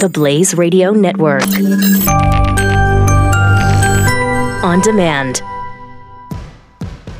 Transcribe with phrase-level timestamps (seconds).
[0.00, 1.42] The Blaze Radio Network.
[4.64, 5.42] On demand.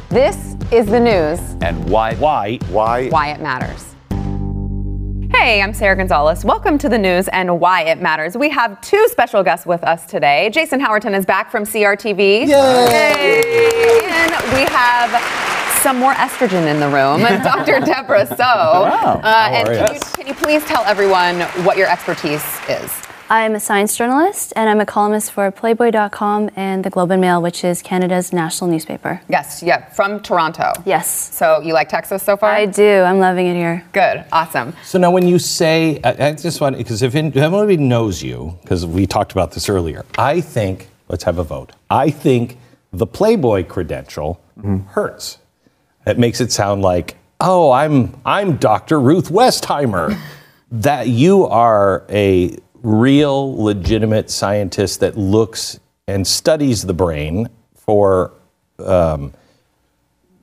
[0.09, 1.39] This is the news.
[1.61, 2.15] And why?
[2.15, 2.57] Why?
[2.71, 3.11] Why?
[3.11, 3.95] Why it matters.
[5.31, 6.43] Hey, I'm Sara Gonzales.
[6.43, 8.35] Welcome to the news and why it matters.
[8.35, 10.49] We have two special guests with us today.
[10.49, 12.47] Jason Howerton is back from CRTV.
[12.49, 13.43] Yay!
[14.09, 15.50] And we have
[15.81, 17.21] some more estrogen in the room.
[17.43, 17.81] Dr.
[17.81, 18.37] Debra Soh.
[18.37, 19.21] Wow.
[19.23, 19.95] Uh, and are can you?
[19.95, 22.93] you, can you please tell everyone what your expertise is?
[23.33, 27.41] I'm a science journalist and I'm a columnist for Playboy.com and the Globe and Mail,
[27.41, 29.23] which is Canada's national newspaper.
[29.29, 30.73] Yes, yeah, from Toronto.
[30.85, 32.51] Yes, So you like Texas so far?
[32.51, 33.03] I do.
[33.03, 33.85] I'm loving it here.
[33.93, 34.75] Good, awesome.
[34.83, 38.85] So now, when you say, I, I just want because if anybody knows you, because
[38.85, 41.71] we talked about this earlier, I think let's have a vote.
[41.89, 42.59] I think
[42.93, 44.41] the Playboy credential
[44.89, 45.39] hurts.
[46.07, 49.01] It makes it sound like, oh, I'm I'm Dr.
[49.01, 50.19] Ruth Westheimer.
[50.73, 58.33] that you are a real, legitimate scientist that looks and studies the brain for.
[58.79, 59.35] Um,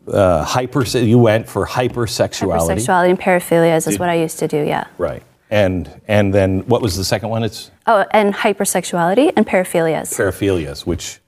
[0.07, 2.75] uh, hyper, you went for hypersexuality.
[2.77, 4.87] Hypersexuality and paraphilias is what I used to do, yeah.
[4.97, 5.21] Right.
[5.49, 7.43] And and then what was the second one?
[7.43, 10.13] It's Oh, and hypersexuality and paraphilias.
[10.15, 11.19] paraphilias, which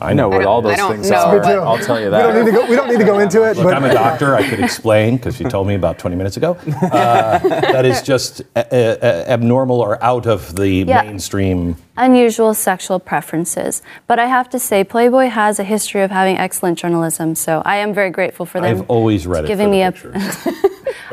[0.00, 0.36] I I know know.
[0.38, 1.16] what all I those don't things know.
[1.16, 1.40] are.
[1.40, 1.48] Big.
[1.50, 2.26] I'll tell you that.
[2.26, 2.58] We don't need that.
[2.60, 2.70] to go.
[2.70, 3.56] We don't need to go into it.
[3.56, 4.34] Look, but I'm a doctor.
[4.34, 6.56] I could explain because you told me about 20 minutes ago.
[6.98, 11.02] Uh, that is just uh, uh, abnormal or out of the Yeah.
[11.02, 11.76] mainstream.
[11.96, 13.82] Unusual sexual preferences.
[14.06, 17.76] But I have to say, Playboy has a history of having excellent journalism, so I
[17.76, 18.70] am very grateful for them.
[18.82, 19.48] I've always read it.
[19.48, 20.22] giving for the me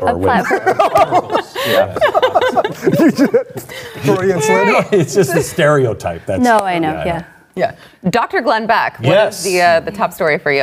[0.02, 1.42] or a when- platform.
[4.02, 4.92] Freudian slip.
[4.92, 6.24] it's just a stereotype.
[6.26, 7.04] That's No, I know, yeah.
[7.06, 7.24] Yeah.
[8.10, 8.40] Dr.
[8.42, 9.44] Glenn Beck, what is Yes.
[9.44, 10.62] the, uh, the top story for you?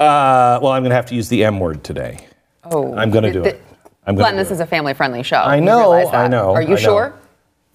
[0.00, 2.26] Uh, well, I'm going to have to use the M word today.
[2.64, 3.62] Oh, I'm going to do the- it.
[4.06, 4.54] I'm Glenn, do this it.
[4.54, 5.36] is a family friendly show.
[5.38, 5.92] I know.
[5.92, 6.52] I know.
[6.52, 6.76] Are you I know.
[6.76, 7.14] sure?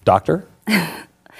[0.04, 0.44] Doctor,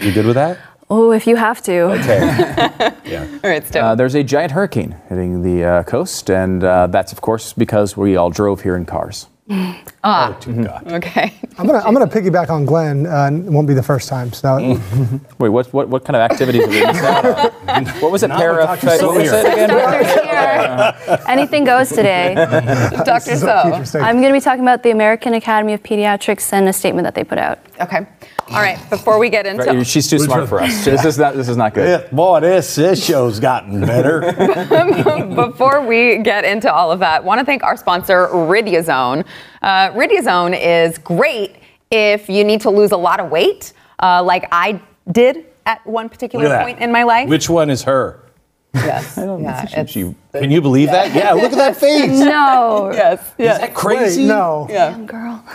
[0.01, 0.59] you good with that?
[0.93, 1.73] Oh, if you have to.
[1.93, 2.19] Okay.
[3.05, 3.27] yeah.
[3.45, 3.85] All right, still.
[3.85, 7.97] Uh, there's a giant hurricane hitting the uh, coast, and uh, that's, of course, because
[7.97, 9.29] we all drove here in cars.
[9.51, 9.83] Ah.
[10.03, 10.63] Oh, to mm-hmm.
[10.63, 10.93] God.
[10.93, 11.35] okay.
[11.59, 13.07] I'm gonna I'm gonna piggyback on Glenn.
[13.07, 14.33] Uh, it won't be the first time.
[14.33, 15.17] So mm-hmm.
[15.39, 17.27] Wait, what, what, what kind of activities are we missed out
[17.69, 17.87] on?
[18.01, 18.29] What was it?
[18.29, 19.71] Not Para, what was it again?
[19.71, 20.41] Here.
[20.71, 21.17] Uh-huh.
[21.29, 22.35] Anything goes today.
[23.05, 23.37] Dr.
[23.37, 23.99] Soh.
[23.99, 27.15] I'm going to be talking about the American Academy of Pediatrics and a statement that
[27.15, 27.59] they put out.
[27.81, 28.07] Okay.
[28.51, 28.79] All right.
[28.91, 30.85] Before we get into Right, She's too smart for us.
[30.85, 31.89] This is not, this is not good.
[31.89, 34.21] Yeah, Boy, this this show's gotten better.
[35.35, 39.25] Before we get into all of that, want to thank our sponsor, Riduzone.
[39.63, 41.57] Uh, Riduzone is great
[41.91, 43.73] if you need to lose a lot of weight,
[44.03, 44.81] uh, like I
[45.13, 46.65] did at one particular Look at that.
[46.65, 47.29] point in my life.
[47.29, 48.25] Which one is her?
[48.75, 49.19] Yes.
[49.19, 51.15] I don't yeah, think she- Can you believe that?
[51.15, 52.11] Yeah, look at that face.
[52.19, 52.91] No.
[52.93, 53.21] yes.
[53.39, 54.23] Is that crazy?
[54.23, 54.67] Wait, no.
[54.71, 54.99] Yeah.
[55.07, 55.43] Girl.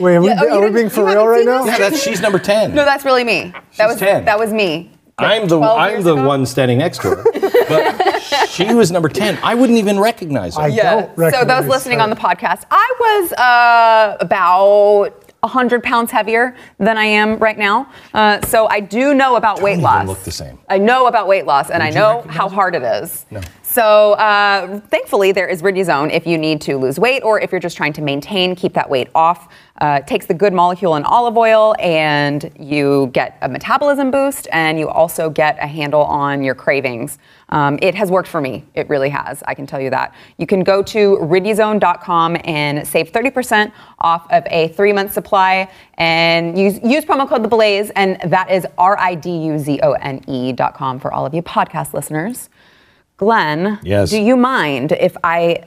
[0.00, 1.64] Wait, are we, Yeah, oh, are we being for real right now?
[1.64, 1.78] this?
[1.78, 2.74] Yeah, that's she's number ten.
[2.74, 3.52] No, that's really me.
[3.52, 4.24] That She's was 10.
[4.24, 4.90] that was me.
[5.20, 6.26] I'm the I'm the ago?
[6.28, 7.24] one standing next to her.
[7.68, 9.36] But she was number ten.
[9.42, 10.62] I wouldn't even recognize her.
[10.62, 10.90] I Yeah.
[10.94, 12.04] don't recognize So those listening her.
[12.04, 17.88] on the podcast, I was uh, about 100 pounds heavier than I am right now.
[18.12, 20.06] Uh, so I do know about weight loss.
[20.06, 20.58] look the same.
[20.68, 23.24] I know about weight loss, and I you know how hard it is.
[23.30, 23.40] No.
[23.78, 27.60] So uh, thankfully, there is Riduzone if you need to lose weight or if you're
[27.60, 29.52] just trying to maintain, keep that weight off.
[29.80, 34.80] Uh, takes the good molecule in olive oil, and you get a metabolism boost, and
[34.80, 37.18] you also get a handle on your cravings.
[37.50, 38.64] Um, it has worked for me.
[38.74, 39.44] It really has.
[39.46, 40.12] I can tell you that.
[40.38, 46.80] You can go to riduzone.com and save 30% off of a three-month supply, and use
[46.82, 50.20] use promo code the Blaze, and that is R I D U Z O N
[50.26, 52.48] E.com for all of you podcast listeners.
[53.18, 54.10] Glenn, Yes.
[54.10, 55.64] do you mind if I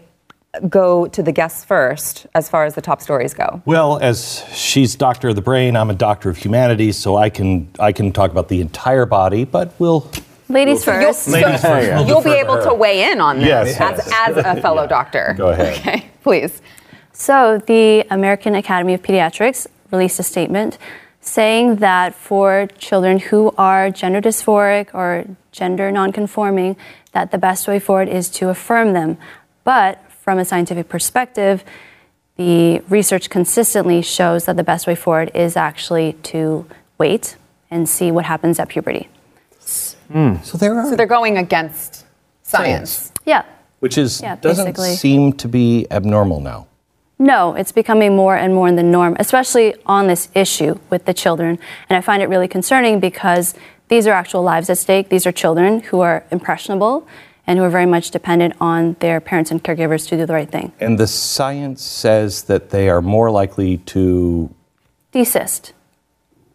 [0.68, 3.62] go to the guests first as far as the top stories go?
[3.66, 7.70] Well, as she's doctor of the brain, I'm a doctor of humanities, so I can
[7.80, 10.10] I can talk about the entire body, but we'll
[10.50, 11.28] Ladies You'll, first.
[11.30, 11.88] Ladies so first.
[11.90, 14.12] We'll you'll be defer to able to weigh in on this Yes, as, yes.
[14.38, 14.88] as a fellow Yeah.
[14.88, 15.36] doctor.
[15.38, 15.78] Go ahead.
[15.80, 16.62] Okay, please.
[17.14, 20.78] So, the American Academy of Pediatrics released a statement
[21.22, 26.76] saying that for children who are gender dysphoric or gender nonconforming,
[27.12, 29.18] that the best way forward is to affirm them.
[29.64, 31.64] But from a scientific perspective,
[32.38, 36.66] the research consistently shows that the best way forward is actually to
[36.98, 37.36] wait
[37.70, 39.10] and see what happens at puberty.
[40.12, 40.36] Hmm.
[40.44, 42.06] So there are So they're going against
[42.44, 43.12] science.
[43.26, 43.44] Yeah.
[43.80, 44.96] which is Yeah, doesn't basically.
[44.96, 46.68] seem to be abnormal now.
[47.18, 51.60] No, it's becoming more and more the norm, especially on this issue with the children.
[51.88, 53.54] And I find it really concerning because
[53.92, 55.10] these are actual lives at stake.
[55.10, 57.06] These are children who are impressionable
[57.46, 60.50] and who are very much dependent on their parents and caregivers to do the right
[60.50, 60.72] thing.
[60.80, 64.50] And the science says that they are more likely to
[65.12, 65.74] Desist.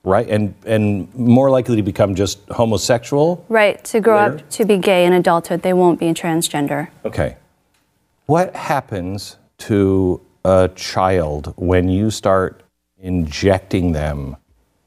[0.02, 0.26] right?
[0.30, 3.44] And and more likely to become just homosexual.
[3.50, 4.36] Right, to grow Later?
[4.36, 6.88] up to be gay in adulthood, they won't be transgender.
[7.04, 7.36] Okay.
[8.24, 9.36] What happens
[9.68, 12.62] to a child when you start
[12.98, 14.36] injecting them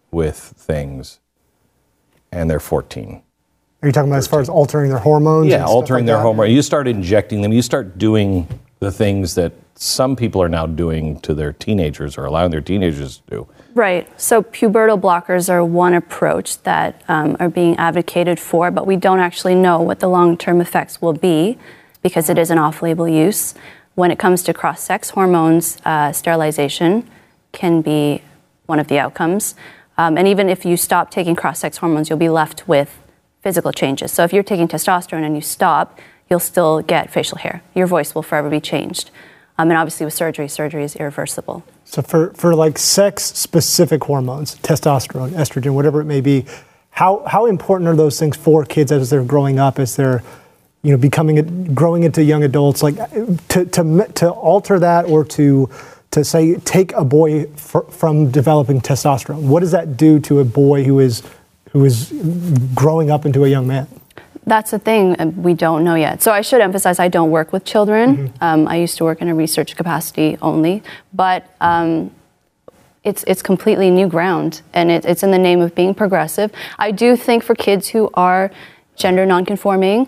[0.10, 1.20] with things
[2.32, 3.22] and they're 14?
[3.82, 5.48] Are you talking about as far as altering their hormones?
[5.48, 6.24] Yeah, altering like their that?
[6.24, 6.52] hormone.
[6.52, 8.48] You start injecting them, you start doing
[8.80, 13.20] the things that some people are now doing to their teenagers or allowing their teenagers
[13.20, 13.48] to do.
[13.74, 14.10] Right.
[14.20, 19.20] So pubertal blockers are one approach that um, are being advocated for, but we don't
[19.20, 21.58] actually know what the long-term effects will be
[22.02, 23.54] because it is an off-label use.
[23.96, 27.10] When it comes to cross-sex hormones, uh, sterilization
[27.54, 28.22] can be
[28.66, 29.56] one of the outcomes.
[30.00, 32.98] Um, and even if you stop taking cross-sex hormones, you'll be left with
[33.42, 34.14] physical changes.
[34.14, 36.00] So if you're taking testosterone and you stop,
[36.30, 37.62] you'll still get facial hair.
[37.76, 39.12] Your voice will forever be changed.
[39.58, 41.66] Um, and obviously, with surgery, surgery is irreversible.
[41.84, 46.46] So for, for like sex specific hormones, testosterone, estrogen, whatever it may be,
[46.92, 50.24] how, how important are those things for kids as they're growing up, as they're
[50.82, 52.82] you know becoming growing into young adults?
[52.82, 52.96] Like
[53.50, 55.70] to, to, to alter that or to
[56.12, 60.46] to say take a boy fr- from developing testosterone, what does that do to a
[60.46, 61.24] boy who is
[61.72, 62.12] who is
[62.74, 63.88] growing up into a young man?
[64.46, 66.24] That's the thing we don't know yet.
[66.24, 68.34] So I should emphasize I don't work with children.
[68.42, 70.82] Um, I used to work in a research capacity only,
[71.14, 72.10] but um,
[73.04, 76.52] it's it's completely new ground, and it, it's in the name of being progressive.
[76.80, 78.50] I do think for kids who are
[78.96, 80.08] gender nonconforming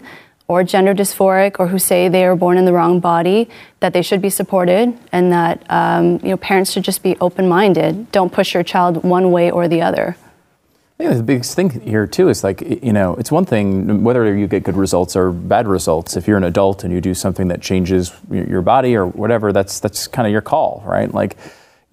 [0.51, 3.47] or gender dysphoric or who say they are born in the wrong body,
[3.79, 8.11] that they should be supported, and that um, you know parents should just be open-minded.
[8.11, 10.17] Don't push your child one way or the other.
[10.97, 14.45] Think the biggest thing here too is like you know it's one thing whether you
[14.45, 16.17] get good results or bad results.
[16.17, 19.79] If you're an adult and you do something that changes your body or whatever, that's
[19.79, 21.11] that's kind of your call, right?
[21.13, 21.37] Like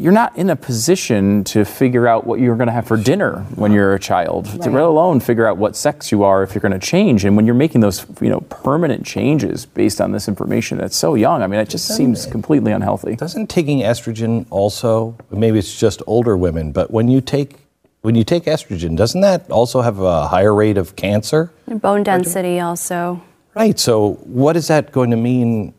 [0.01, 3.41] you're not in a position to figure out what you're going to have for dinner
[3.57, 6.63] when you're a child, to let alone figure out what sex you are if you're
[6.63, 7.25] going to change.
[7.25, 11.17] And when you're making those you know permanent changes based on this information that's so
[11.17, 13.17] young, I mean, it just seems completely unhealthy.
[13.17, 17.57] Doesn't taking estrogen also, maybe it's just older women, but when you take
[18.03, 21.53] when you take estrogen, doesn't that also have a higher rate of cancer?
[21.67, 23.21] Bone density also.
[23.57, 23.77] Right.
[23.77, 25.75] So what is that going to mean?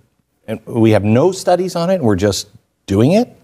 [0.46, 2.50] And we have no studies on it, and we're just
[2.86, 3.39] doing it.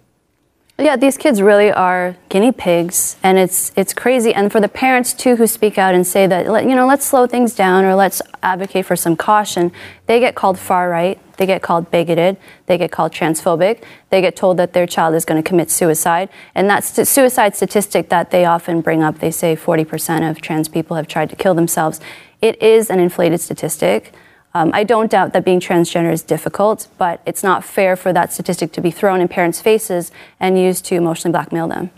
[0.78, 4.34] Yeah, these kids really are guinea pigs, and it's it's crazy.
[4.34, 7.28] And for the parents too, who speak out and say that you know let's slow
[7.28, 9.72] things down or let's advocate for some caution,
[10.08, 12.36] they get called far right, they get called bigoted,
[12.66, 16.28] they get called transphobic, they get told that their child is going to commit suicide,
[16.54, 19.20] and that's the suicide statistic that they often bring up.
[19.20, 22.02] They say 40% of trans people have tried to kill themselves.
[22.42, 24.14] It is an inflated statistic.
[24.56, 28.32] Um, I don't doubt that being transgender is difficult, but it's not fair for that
[28.32, 31.92] statistic to be thrown in parents' faces and used to emotionally blackmail them.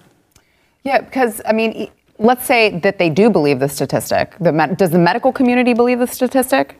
[0.83, 4.35] Yeah, because I mean, let's say that they do believe the statistic.
[4.39, 6.79] The does the medical community believe the statistic?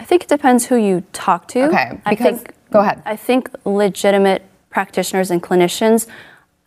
[0.00, 1.68] I think it depends who you talk to.
[1.68, 3.00] Okay, I think, go ahead.
[3.06, 6.08] I think legitimate practitioners and clinicians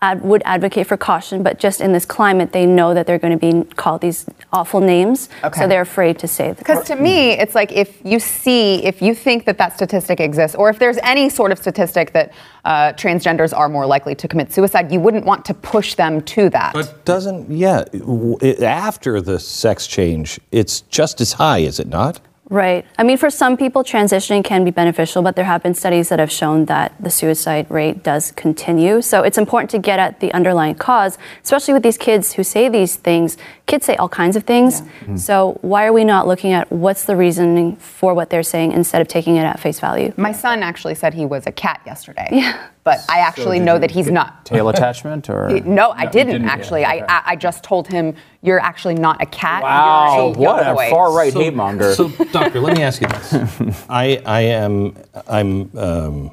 [0.01, 3.38] ad- would advocate for caution, but just in this climate, they know that they're going
[3.38, 5.59] to be called these awful names, Okay.
[5.62, 6.53] so they're afraid to say.
[6.53, 10.56] Because to me, it's like if you see, if you think that that statistic exists,
[10.56, 12.33] or if there's any sort of statistic that
[12.65, 16.50] uh, transgenders are more likely to commit suicide, you wouldn't want to push them to
[16.50, 16.74] that.
[16.74, 17.86] But doesn't yeah?
[17.94, 22.19] w- it- after the sex change, it's just as high, is it not?
[22.49, 22.85] Right.
[22.97, 26.19] I mean, for some people, transitioning can be beneficial, but there have been studies that
[26.19, 29.02] have shown that the suicide rate does continue.
[29.02, 32.69] So it's important to get at the underlying cause, especially with these kids who say
[32.69, 33.37] these things.
[33.66, 34.81] Kids say all kinds of things.
[34.81, 35.18] Mm-hmm.
[35.18, 39.02] So why are we not looking at what's the reasoning for what they're saying instead
[39.02, 40.14] of taking it at face value?
[40.16, 42.30] My son actually said he was a cat yesterday.
[42.31, 42.68] Yeah.
[42.85, 44.45] But I actually know that he's not.
[44.45, 46.85] Tail attachment or No, I you didn't, yeah, actually.
[46.85, 47.01] okay.
[47.01, 49.63] I, I I just told him you're actually not a cat.
[49.63, 51.95] Wow, you're a what young a far right hate monger.
[51.95, 54.95] So, doctor, let me ask you this: I, I am
[55.27, 56.31] I'm um,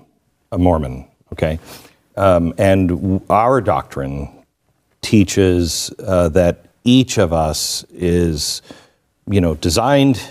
[0.53, 1.59] a Mormon, okay,
[2.19, 4.29] um, and our doctrine
[5.01, 8.61] teaches uh, that each of us is,
[9.27, 10.23] you know, designed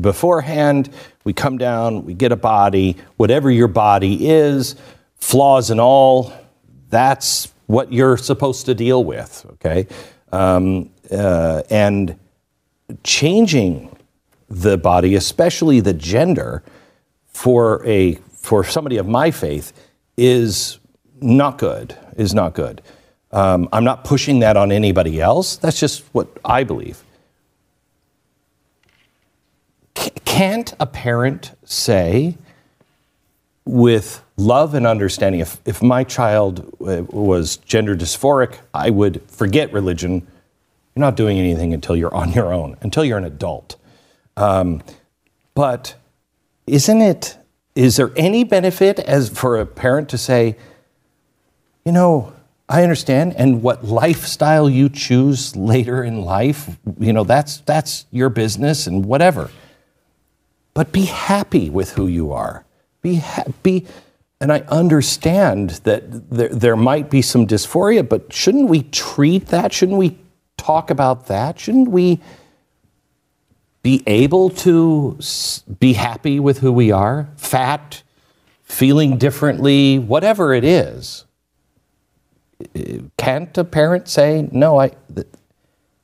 [0.00, 0.90] beforehand.
[1.22, 4.74] We come down, we get a body, whatever your body is,
[5.18, 6.32] flaws and all.
[6.90, 9.86] That's what you're supposed to deal with, okay,
[10.32, 12.18] um, uh, and
[13.04, 13.94] changing
[14.48, 16.62] the body, especially the gender,
[17.26, 19.72] for a for somebody of my faith,
[20.16, 20.78] is
[21.20, 21.94] not good.
[22.16, 22.82] Is not good.
[23.30, 25.56] Um, I'm not pushing that on anybody else.
[25.56, 27.02] That's just what I believe.
[29.96, 32.38] C- can't a parent say,
[33.66, 39.72] with love and understanding, if, if my child uh, was gender dysphoric, I would forget
[39.72, 40.26] religion
[40.98, 43.76] You're not doing anything until you're on your own, until you're an adult.
[44.36, 44.82] Um,
[45.54, 45.94] but
[46.66, 47.38] isn't it?
[47.76, 50.56] Is there any benefit as for a parent to say,
[51.84, 52.32] you know,
[52.68, 58.28] I understand, and what lifestyle you choose later in life, you know, that's that's your
[58.28, 59.52] business and whatever.
[60.74, 62.64] But be happy with who you are.
[63.02, 63.86] Be happy.
[64.40, 69.72] And I understand that there, there might be some dysphoria, but shouldn't we treat that?
[69.72, 70.16] Shouldn't we
[70.56, 71.58] talk about that?
[71.58, 72.20] Shouldn't we
[73.82, 75.18] be able to
[75.80, 77.28] be happy with who we are?
[77.36, 78.02] Fat,
[78.62, 81.24] feeling differently, whatever it is.
[83.16, 84.92] Can't a parent say, no, I,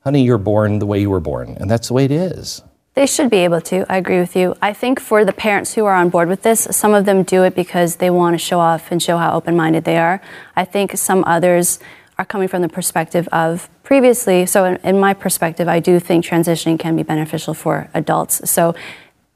[0.03, 2.61] honey, you're born the way you were born, and that's the way it is?
[2.95, 3.85] They should be able to.
[3.91, 4.55] I agree with you.
[4.61, 7.43] I think for the parents who are on board with this, some of them do
[7.43, 10.21] it because they want to show off and show how open minded they are.
[10.55, 11.79] I think some others
[12.17, 14.45] are coming from the perspective of previously.
[14.45, 18.49] So, in, in my perspective, I do think transitioning can be beneficial for adults.
[18.49, 18.73] So,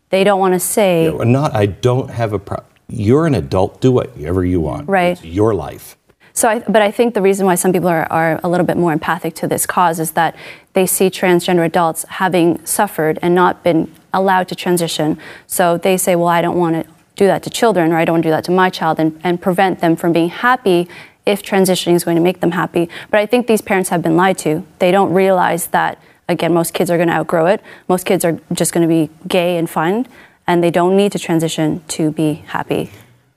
[0.09, 2.67] they don't want to say, not, I don't have a problem.
[2.87, 4.87] You're an adult, do whatever you want.
[4.87, 5.11] Right.
[5.11, 5.97] It's your life.
[6.39, 8.77] So, I, but I think the reason why some people are, are a little bit
[8.77, 10.37] more empathic to this cause is that
[10.71, 15.17] they see transgender adults having suffered and not been allowed to transition.
[15.47, 18.13] So they say, well, I don't want to do that to children, or I don't
[18.13, 20.87] want to do that to my child, and, and prevent them from being happy
[21.25, 22.87] if transitioning is going to make them happy.
[23.11, 24.65] But I think these parents have been lied to.
[24.79, 27.61] They don't realize that, again, most kids are going to outgrow it.
[27.89, 30.07] Most kids are just going to be gay and fun,
[30.47, 32.91] and they don't need to transition to be happy.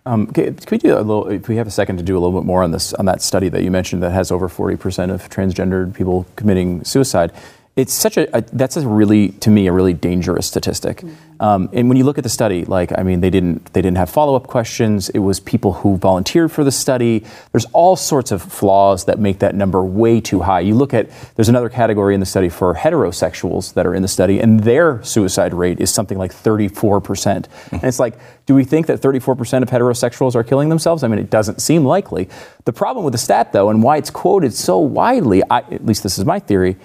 [0.05, 1.29] Um, can we do a little?
[1.29, 3.23] If we have a second to do a little bit more on this, on that
[3.23, 7.33] study that you mentioned that has over 40% of transgendered people committing suicide.
[7.75, 11.03] It's such a, a that's a really to me a really dangerous statistic.
[11.41, 13.97] Um, and when you look at the study, like I mean, they didn't they didn't
[13.97, 15.09] have follow up questions.
[15.09, 17.25] It was people who volunteered for the study.
[17.51, 20.61] There's all sorts of flaws that make that number way too high.
[20.61, 24.09] You look at there's another category in the study for heterosexuals that are in the
[24.09, 27.49] study, and their suicide rate is something like 34 percent.
[27.71, 31.03] And it's like, do we think that 34 percent of heterosexuals are killing themselves?
[31.03, 32.29] I mean, it doesn't seem likely.
[32.67, 36.03] The problem with the stat, though, and why it's quoted so widely, I, at least
[36.03, 36.77] this is my theory,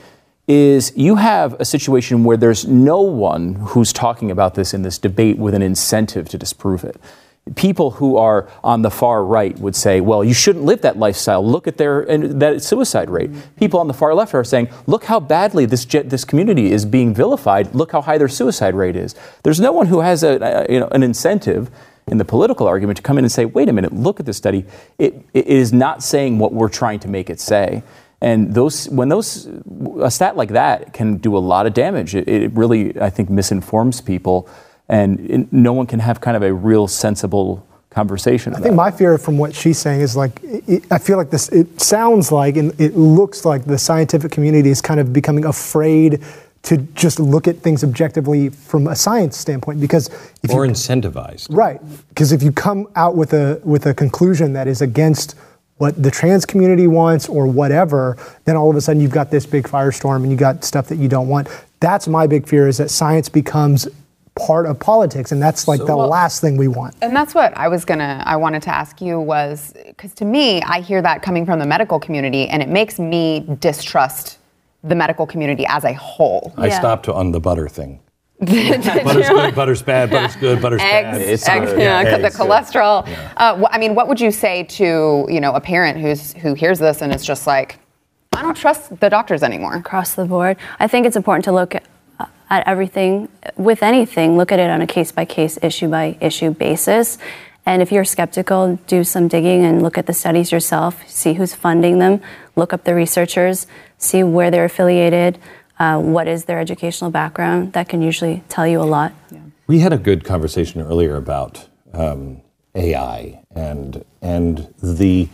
[0.48, 4.98] is you have a situation where there's no one who's talking about this in this
[4.98, 6.96] debate with an incentive to disprove it.
[7.56, 11.46] People who are on the far right would say, well, you shouldn't live that lifestyle.
[11.46, 13.30] Look at their and that suicide rate.
[13.58, 17.14] People on the far left are saying, look how badly this, this community is being
[17.14, 17.74] vilified.
[17.74, 19.16] Look how high their suicide rate is.
[19.44, 21.70] There's no one who has a- you know, an incentive
[22.08, 24.38] in the political argument to come in and say, wait a minute, look at this
[24.38, 24.66] study.
[24.98, 27.84] It, it is not saying what we're trying to make it say.
[28.22, 29.48] And those, when those,
[30.02, 32.16] a stat like that can do a lot of damage.
[32.16, 34.50] It, it really, I think, misinforms people,
[34.90, 38.54] and it- no one can have kind of a real sensible conversation.
[38.56, 41.50] I think my fear from what she's saying is like, it, I feel like this,
[41.50, 46.24] it sounds like and it looks like the scientific community is kind of becoming afraid
[46.64, 50.10] to just look at things objectively from a science standpoint because
[50.44, 51.48] if Or you, incentivized.
[51.50, 55.36] right because if you come out with a with a conclusion that is against
[55.78, 59.46] what the trans community wants or whatever then all of a sudden you've got this
[59.46, 61.48] big firestorm and you got stuff that you don't want
[61.80, 63.88] that's my big fear is that science becomes
[64.36, 67.68] part of politics and that's like the last thing we want And that's what I
[67.68, 71.44] was gonna, I wanted to ask you was, because to me, I hear that coming
[71.44, 74.38] from the medical community, and it makes me distrust
[74.84, 76.54] the medical community as a whole.
[76.56, 76.78] I Yeah.
[76.78, 78.00] stopped on the butter thing.
[79.04, 81.16] butter's good, butter's bad, butter's good, butter's bad.
[81.16, 82.46] Eggs, It's eggs, not- yeah, yeah, 'cause the eggs, yeah.
[82.46, 83.32] cholesterol.
[83.38, 86.54] Uh, wh- I mean, what would you say to you know a parent who's who
[86.54, 87.80] hears this and is just like,
[88.34, 89.76] I don't trust the doctors anymore.
[89.76, 90.58] across the board.
[90.80, 91.84] I think it's important to look at,
[92.52, 96.52] at everything with anything, look at it on a case by case, issue by issue
[96.52, 97.18] basis.
[97.66, 101.54] And if you're skeptical, do some digging and look at the studies yourself, see who's
[101.54, 102.22] funding them,
[102.56, 103.68] look up the researchers,
[103.98, 105.38] see where they're affiliated,
[105.80, 107.74] uh, what is their educational background.
[107.74, 109.14] That can usually tell you a lot.
[109.68, 112.42] We had a good conversation earlier about um,
[112.76, 115.28] AI and and the,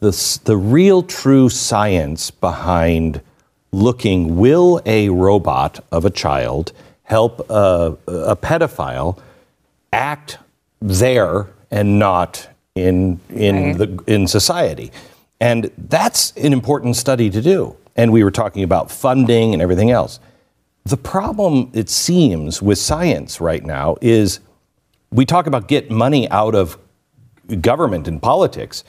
[0.00, 3.20] the the real true science behind
[3.72, 9.18] looking will a robot of a child help a, a pedophile
[9.92, 10.38] act
[10.80, 13.78] there and not in in Right.
[13.78, 14.92] the in society
[15.40, 19.90] and that's an important study to do and we were talking about funding and everything
[19.90, 20.20] else
[20.86, 24.38] the problem, it seems, with science right now is
[25.10, 26.78] we talk about get money out of
[27.60, 28.84] government and politics.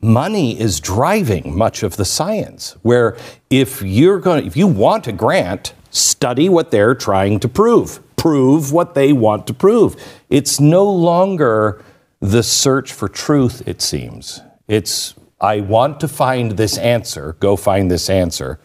[0.00, 2.76] Money is driving much of the science.
[2.82, 3.16] Where
[3.48, 8.00] if you're going, if you want a grant, study what they're trying to prove.
[8.16, 9.94] Prove what they want to prove.
[10.30, 11.80] It's no longer
[12.18, 13.62] the search for truth.
[13.68, 17.36] It seems it's I want to find this answer.
[17.40, 18.60] Go find this answer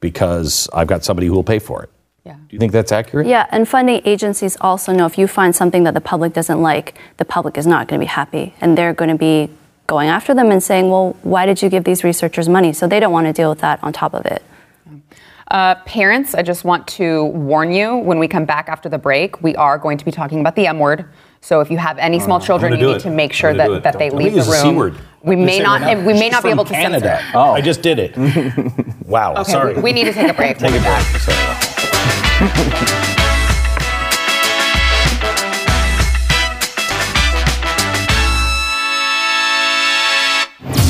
[0.00, 1.90] because I've got somebody who will pay for it.
[2.24, 2.34] Yeah.
[2.34, 3.26] Do you think that's accurate?
[3.26, 6.98] Yeah, and funding agencies also know if you find something that the public doesn't like,
[7.16, 8.54] the public is not going to be happy.
[8.60, 9.50] And they're going to be
[9.86, 12.72] going after them and saying, well, why did you give these researchers money?
[12.72, 14.42] So they don't want to deal with that on top of it.
[15.50, 19.42] Uh, parents, I just want to warn you when we come back after the break,
[19.42, 21.06] we are going to be talking about the M word.
[21.42, 23.00] So if you have any small oh, children, you need it.
[23.00, 24.76] to make sure that, that they leave the use C room.
[24.76, 24.98] word.
[25.22, 27.18] We may not, say we may She's not be able to Canada.
[27.18, 27.38] censor.
[27.38, 27.52] Oh.
[27.52, 28.16] I just did it.
[29.06, 29.34] wow.
[29.36, 29.80] Okay, sorry.
[29.80, 30.58] we need to take a break.
[30.58, 31.02] Take a break.
[31.20, 31.36] Sorry.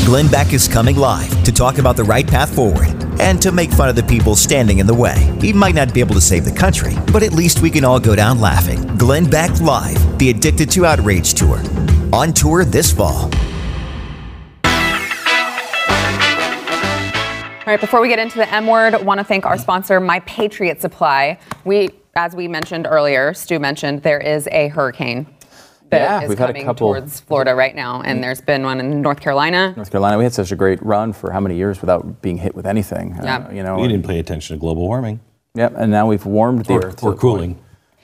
[0.05, 3.71] Glenn Beck is coming live to talk about the right path forward and to make
[3.71, 5.33] fun of the people standing in the way.
[5.41, 8.01] He might not be able to save the country, but at least we can all
[8.01, 8.83] go down laughing.
[8.97, 11.61] Glenn Beck Live, the Addicted to Outrage Tour.
[12.13, 13.31] On tour this fall.
[17.71, 20.01] All right, before we get into the M word, I want to thank our sponsor,
[20.01, 21.39] My Patriot Supply.
[21.65, 25.27] We, as we mentioned earlier, Stu mentioned, there is a hurricane
[25.91, 28.63] that Yeah, is we've had a coming couple- towards Florida right now, and there's been
[28.65, 29.73] one in North Carolina.
[29.77, 32.55] North Carolina, we had such a great run for how many years without being hit
[32.55, 33.15] with anything.
[33.21, 33.51] uh, Yeah.
[33.53, 33.77] you know.
[33.77, 35.21] We didn't pay attention to global warming
[35.55, 37.59] Yep, and now we've warmed the or, earth or cooling.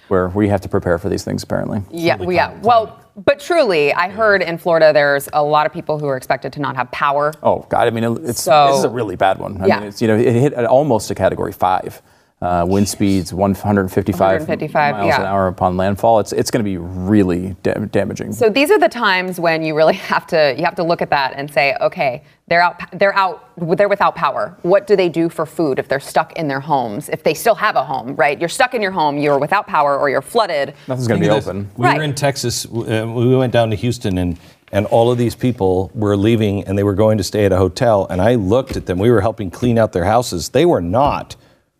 [0.08, 1.42] where we have to prepare for these things.
[1.42, 1.82] Apparently.
[1.90, 2.52] Yeah, we- yeah.
[2.62, 6.52] Well, but truly, I heard in Florida there's a lot of people who are expected
[6.54, 7.32] to not have power.
[7.42, 7.86] Oh God!
[7.86, 9.58] I mean, it's So- this is a really bad one.
[9.62, 9.78] I Yeah.
[9.80, 12.02] mean, it's you know it hit almost a Category Five.
[12.42, 15.20] Uh, wind speeds 155, 155, miles yeah.
[15.20, 16.20] an hour upon landfall.
[16.20, 18.34] It's it's going to be really da- damaging.
[18.34, 21.08] So these are the times when you really have to you have to look at
[21.08, 24.54] that and say, okay, they're out they're out they're without power.
[24.60, 27.08] What do they do for food if they're stuck in their homes?
[27.08, 28.38] If they still have a home, right?
[28.38, 30.74] You're stuck in your home, you're without power or you're flooded.
[30.88, 31.48] Nothing's going to be of this.
[31.48, 31.70] open.
[31.78, 31.96] We Right.
[31.96, 32.66] were in Texas.
[32.66, 34.38] Uh, we went down to Houston, and
[34.72, 37.56] and all of these people were leaving, and they were going to stay at a
[37.56, 38.06] hotel.
[38.10, 38.98] And I looked at them.
[38.98, 40.50] We were helping clean out their houses.
[40.50, 41.36] They were not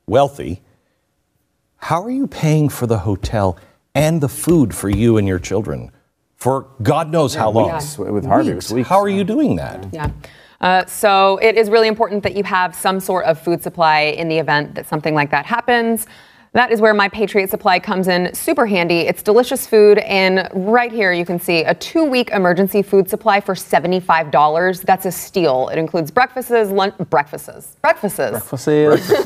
[0.07, 0.63] wealthy.
[1.77, 3.59] How are you paying for the hotel
[3.95, 5.91] and the food for you and your children
[6.37, 7.73] for God knows how long?
[7.73, 7.99] weeks.
[7.99, 8.89] With Harvey, it was weeks.
[8.89, 9.89] How are you doing that?
[9.93, 10.11] Yeah.
[10.61, 14.29] Uh, so it is really important that you have some sort of food supply in
[14.29, 16.07] the event that something like that happens.
[16.57, 19.01] That is where my Patriot Supply comes in super handy.
[19.01, 23.43] It's delicious food, and right here you can see a two week emergency food supply
[23.43, 24.81] for $75.
[24.81, 25.69] That's a steal.
[25.69, 28.19] It includes breakfasts, lunch, breakfasts, breakfasts,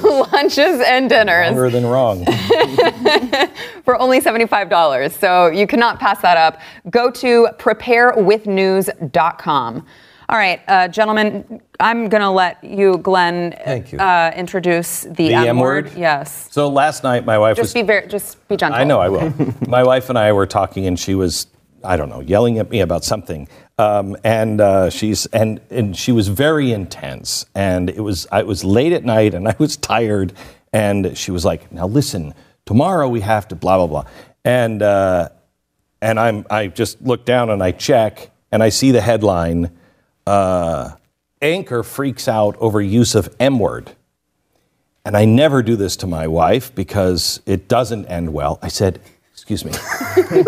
[0.03, 2.25] We'll lunches, and dinners Longer than wrong.
[3.85, 5.13] for only $75.
[5.13, 6.61] So you cannot pass that up.
[6.91, 9.87] Go to preparewithnews.com.
[10.31, 13.99] All right, uh, gentlemen, I'm going to let you, Glenn, Thank you.
[13.99, 15.91] Uh, introduce the, The M word.
[15.97, 16.47] Yes.
[16.53, 18.79] So last night, my wife was Just be very, just be gentle.
[18.79, 19.35] I know I will.
[19.67, 21.49] My wife and I were talking, and she was,
[21.83, 23.49] I don't know, yelling at me about something.
[23.77, 27.45] Um, and uh, she's and and she was very intense.
[27.57, 30.33] And it was I was late at night, and I was tired.
[30.73, 32.35] And she was like, "Now listen,
[32.67, 34.05] tomorrow we have to blah blah blah."
[34.45, 35.31] And uh,
[36.01, 39.73] and I'm I just look down and I check, and I see the headline:
[40.27, 40.93] uh,
[41.43, 43.93] Anchor freaks out over use of M word.
[45.05, 48.59] And I never do this to my wife because it doesn't end well.
[48.63, 49.01] I said,
[49.33, 49.73] Excuse me.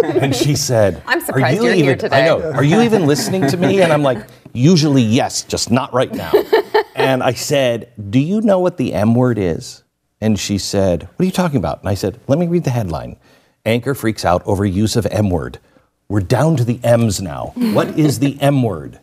[0.21, 2.53] and she said, I'm "Are surprised you you're here today." I know.
[2.53, 3.81] Are you even listening to me?
[3.83, 6.31] And I'm like, Usually, yes, just not right now.
[6.95, 9.83] and I said, Do you know what the M word is?
[10.21, 11.81] And she said, What are you talking about?
[11.81, 13.17] And I said, Let me read the headline
[13.65, 15.59] Anchor freaks out over use of M word.
[16.09, 17.53] We're down to the M's now.
[17.57, 19.01] What is the M word?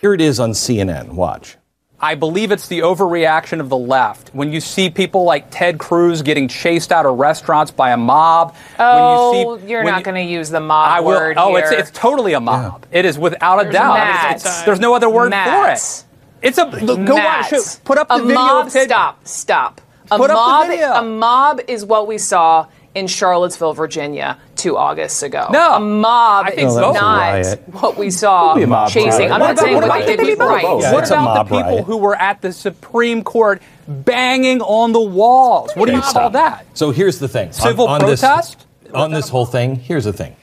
[0.00, 1.08] Here it is on CNN.
[1.10, 1.56] Watch.
[2.02, 4.30] I believe it's the overreaction of the left.
[4.34, 8.54] When you see people like Ted Cruz getting chased out of restaurants by a mob.
[8.78, 11.00] Oh, when you oh, see, you're when not you- going to use the mob I
[11.00, 11.08] will.
[11.08, 11.58] word oh, here.
[11.58, 12.86] it's it's totally a mob.
[12.90, 13.98] It is without a There's doubt.
[13.98, 16.02] I mean, it's- it's- there's no other word Mats.
[16.04, 16.06] for
[16.42, 16.48] it.
[16.48, 16.64] It's a
[17.04, 17.80] go watch it.
[17.84, 18.34] Put up the a video.
[18.34, 18.66] mob.
[18.68, 19.26] of Ted- Stop.
[19.26, 19.80] Stop.
[20.10, 20.66] A Put up the mob.
[20.68, 20.92] video.
[20.94, 25.48] A mob is what we saw in Charlottesville, Virginia, two Augusts ago.
[25.50, 25.74] No.
[25.74, 26.80] a mob I think is so.
[26.80, 29.30] No, not what we saw be a mob chasing.
[29.30, 30.62] I'm not saying what what they did was right.
[30.80, 31.84] Yeah, what about the people riot.
[31.84, 35.70] who were at the Supreme Court banging on the walls?
[35.74, 36.66] What do you call that?
[36.74, 37.52] So here's the thing.
[37.52, 38.66] Civil protest?
[38.82, 40.34] This, on this whole thing, here's the thing.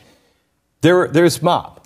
[0.81, 1.85] There, there's mob.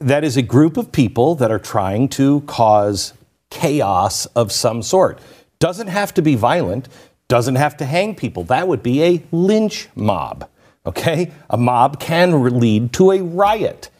[0.00, 3.14] That is a group of people that are trying to cause
[3.48, 5.18] chaos of some sort.
[5.60, 6.88] Doesn't have to be violent.
[7.28, 8.44] Doesn't have to hang people.
[8.44, 10.48] That would be a lynch mob.
[10.86, 11.32] Okay?
[11.48, 13.90] A mob can lead to a riot.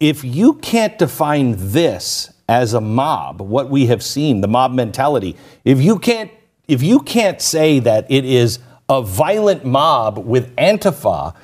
[0.00, 5.36] If you can't define this as a mob, what we have seen, the mob mentality,
[5.64, 6.30] if you can't
[6.68, 8.58] if you can't say that it is
[8.90, 11.34] a violent mob with Antifa,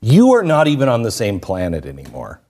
[0.00, 2.40] you are not even on the same planet anymore.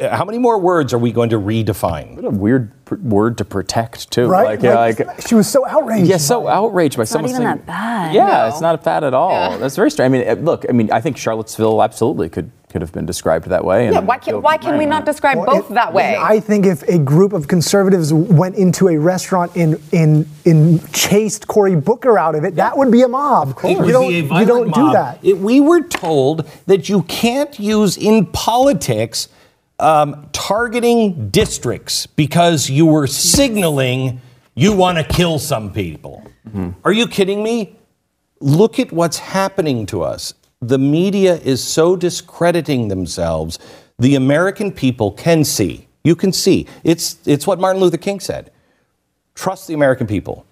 [0.00, 0.16] Yeah.
[0.16, 2.16] How many more words are we going to redefine?
[2.16, 4.26] What a weird pr- word to protect too.
[4.26, 4.44] Right?
[4.44, 6.08] Like, yeah, Like, like she was so outraged.
[6.08, 8.12] yeah, so outraged by Not someone even saying, that bad.
[8.14, 8.46] Yeah, No.
[8.48, 9.56] it's not bad at all.
[9.58, 10.12] That's very strange.
[10.12, 13.46] I mean, uh, look, I mean, I think Charlottesville absolutely could could have been described
[13.50, 13.86] that way.
[13.86, 16.18] and Yeah, why can, why can we not describe Well, both it- that way?
[16.20, 21.46] I think if a group of conservatives went into a restaurant and in in chased
[21.46, 23.50] Cory Booker out of it, that would be a mob.
[23.62, 25.20] It would You don't, be a you don't do that.
[25.22, 29.28] It- we were told that you can't use in politics
[29.84, 34.22] um, targeting districts because you were signaling
[34.54, 36.26] you want to kill some people.
[36.84, 37.76] Are you kidding me?
[38.40, 40.32] Look at what's happening to us.
[40.60, 43.58] The media is so discrediting themselves.
[43.98, 45.88] The American people can see.
[46.02, 46.66] You can see.
[46.84, 48.52] It's, it's what Martin Luther King said.
[49.34, 50.46] Trust the American people.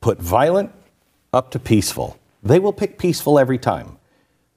[0.00, 0.72] Put violent
[1.32, 2.16] up to peaceful.
[2.42, 3.98] They will pick peaceful every time.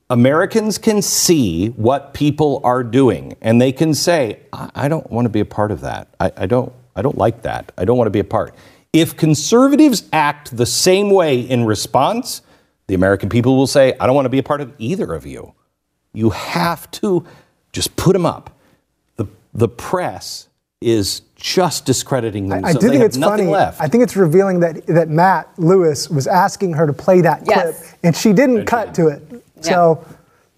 [0.09, 5.25] Americans can see what people are doing and they can say, I, I don't want
[5.25, 6.07] to be a part of that.
[6.19, 7.71] I, I, don't, I don't like that.
[7.77, 8.55] I don't want to be a part.
[8.93, 12.41] If conservatives act the same way in response,
[12.87, 15.25] the American people will say, I don't want to be a part of either of
[15.25, 15.53] you.
[16.13, 17.25] You have to
[17.73, 18.57] just put them up.
[19.17, 20.47] The, the press
[20.79, 22.63] is just discrediting them.
[22.63, 23.45] I so do they think have it's funny.
[23.45, 23.81] left.
[23.81, 27.79] I think it's revealing that that Matt Lewis was asking her to play that Yes.
[27.89, 29.21] clip, and she didn't cut to it.
[29.61, 30.05] So,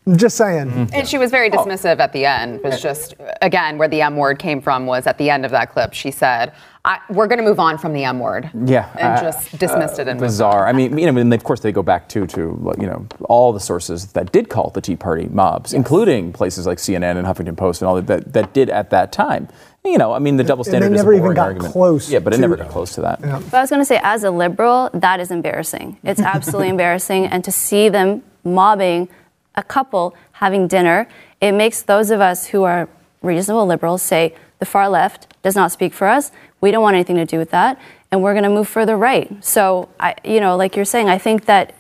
[0.10, 0.90] I'm just saying.
[0.92, 2.64] And she was very dismissive at the end.
[2.64, 5.72] Was just again where the M word came from was at the end of that
[5.72, 5.94] clip.
[5.94, 9.22] She said, I, "We're going to move on from the M word." Yeah, and uh,
[9.22, 10.68] just dismissed it and moved bizarre.
[10.68, 13.54] I mean, you know, and of course they go back to to you know all
[13.54, 17.56] the sources that did call the Tea Party mobs, including places like CNN and Huffington
[17.58, 19.48] Post and all that that, that did at that time.
[19.86, 21.72] You know, I mean, the double they standard is never even got argument.
[21.72, 23.22] close Yeah, but it to- never got close to that.
[23.22, 25.98] But I was going to say, as a liberal, that is embarrassing.
[26.04, 27.28] It's absolutely embarrassing.
[27.28, 29.10] And to see them mobbing
[29.56, 31.08] a couple having dinner,
[31.42, 32.90] it makes those of us who are
[33.22, 36.32] reasonable liberals say the far left does not speak for us.
[36.62, 37.80] We don't want anything to do with that.
[38.12, 39.44] And we're going to move further right.
[39.44, 41.76] So, I, you know, like you're saying, I think that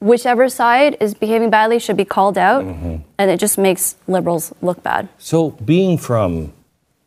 [0.00, 2.64] whichever side is behaving badly should be called out.
[3.18, 5.08] And it just makes liberals look bad.
[5.18, 6.52] So, being from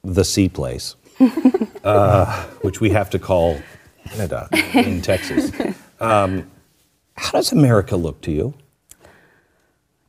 [0.03, 0.95] the sea place,
[1.83, 3.61] uh, which we have to call
[4.05, 5.51] Canada in Texas,
[5.99, 6.49] um,
[7.15, 8.53] how does America look to you?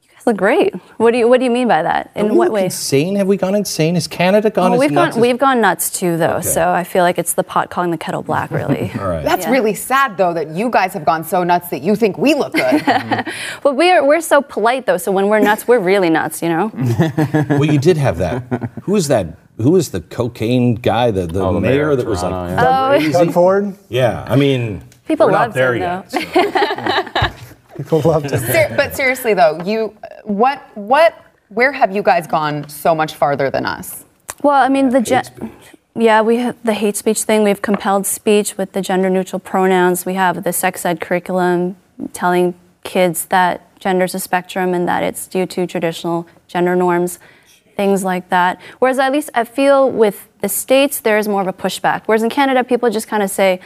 [0.03, 0.75] You guys look great.
[0.99, 2.11] What do you, what do you mean by that?
[2.17, 2.65] In we what way?
[2.65, 3.15] Insane?
[3.17, 3.95] Have we gone insane?
[3.95, 6.37] Has Canada gone Well, we've nuts gone as- we've gone nuts too, though.
[6.39, 6.49] Okay.
[6.49, 8.91] So I feel like it's the pot calling the kettle black, really.
[8.99, 9.25] All right.
[9.25, 9.53] That's Yeah.
[9.53, 12.55] really sad, though, that you guys have gone so nuts that you think we look
[12.55, 12.83] good.
[13.63, 14.97] but we're we're so polite though.
[14.99, 16.71] So when we're nuts, we're really nuts, you know.
[17.51, 18.71] well, you did have that.
[18.83, 19.39] Who was that?
[19.59, 21.11] Who was the cocaine guy?
[21.11, 22.85] The, the, Oh, the mayor, mayor of that was like Toronto, yeah.
[22.85, 23.13] Oh, crazy?
[23.13, 26.11] Doug Ford, Yeah, I mean, People we're not there him, yet.
[26.11, 26.21] though.
[26.21, 27.31] so.
[27.77, 28.41] people loved him.
[28.41, 33.51] Ser- but seriously, though, you what what where have you guys gone so much farther
[33.51, 34.05] than us?
[34.43, 35.53] Well, I mean the gen-
[35.95, 37.43] yeah, we have the hate speech thing.
[37.43, 40.05] We have compelled speech with the gender neutral pronouns.
[40.05, 41.77] We have the sex ed curriculum
[42.13, 47.19] telling kids that gender's a spectrum and that it's due to traditional gender norms,
[47.77, 48.61] things like that.
[48.79, 52.03] Whereas at least I feel with the states there is more of a pushback.
[52.07, 53.61] Whereas in Canada, people just kind of say,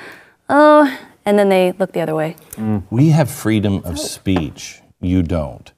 [0.49, 2.37] "Oh," and then they look the other way.
[2.91, 4.81] We have freedom of speech.
[5.01, 5.73] You don't.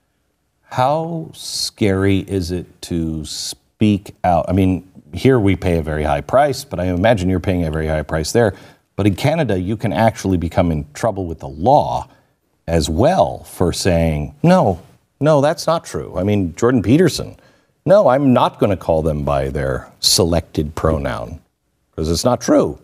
[0.62, 4.46] How scary is it to speak out?
[4.48, 7.70] I mean, here we pay a very high price, but I imagine you're paying a
[7.70, 8.55] very high price there.
[8.96, 12.09] But in Canada, you can actually become in trouble with the law
[12.66, 14.81] as well for saying, no,
[15.20, 16.14] no, that's not true.
[16.16, 17.37] I mean, Jordan Peterson,
[17.85, 21.40] no, I'm not going to call them by their selected pronoun
[21.90, 22.78] because it's not true.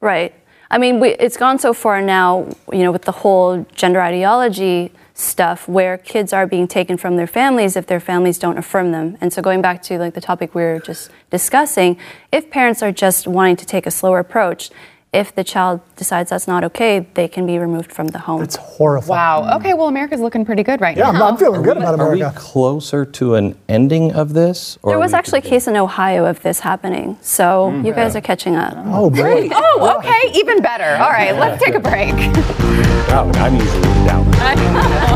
[0.00, 0.34] Right.
[0.70, 4.92] I mean, we, it's gone so far now, you know, with the whole gender ideology
[5.14, 9.16] stuff where kids are being taken from their families if their families don't affirm them.
[9.20, 11.98] And so going back to like the topic we were just discussing,
[12.32, 14.70] if parents are just wanting to take a slower approach,
[15.14, 18.42] if the child decides that's not okay, they can be removed from the home.
[18.42, 19.08] It's horrifying.
[19.08, 19.56] Wow.
[19.58, 19.72] Okay.
[19.72, 21.12] Well, America's looking pretty good right now.
[21.12, 22.10] Yeah, I'm, feeling good about America.
[22.10, 22.40] Are we America.
[22.40, 24.76] closer to an ending of this?
[24.82, 27.16] Or there was actually a case in Ohio of this happening.
[27.22, 27.90] So you mm-hmm.
[27.90, 28.74] guys are catching up.
[28.86, 29.48] Oh boy.
[29.52, 30.38] Oh, okay.
[30.38, 31.00] Even better.
[31.02, 31.34] All right.
[31.36, 32.14] Let's take a break.
[33.16, 35.10] Oh, I'm usually down.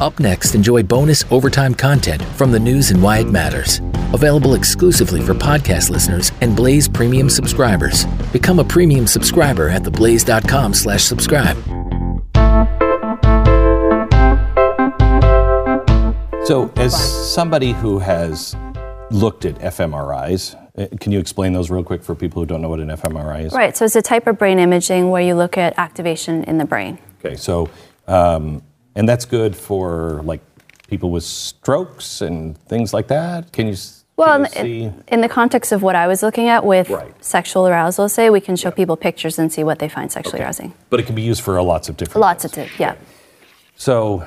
[0.00, 3.80] Up next, enjoy bonus overtime content from the news and why it matters.
[4.14, 8.06] Available exclusively for podcast listeners and Blaze Premium subscribers.
[8.32, 11.56] Become a premium subscriber at theblaze.com slash subscribe.
[16.46, 16.94] So, as
[17.32, 18.56] somebody who has
[19.10, 22.70] looked at fMRIs, uh, can you explain those real quick for people who don't know
[22.70, 23.52] what an fMRI is?
[23.52, 23.76] Right.
[23.76, 26.98] So it's a type of brain imaging where you look at activation in the brain.
[27.22, 27.68] Okay, so,
[28.08, 28.62] um,
[29.00, 30.42] and that's good for like
[30.86, 33.50] people with strokes and things like that?
[33.50, 33.76] Can you,
[34.16, 37.24] Well, can in, you in the context of what I was looking at with Right.
[37.24, 40.74] sexual arousal, say we can show people pictures and see what they find sexually arousing.
[40.90, 42.20] But it can be used for lots of different.
[42.20, 42.96] Lots of tips, yeah.
[43.74, 44.22] So,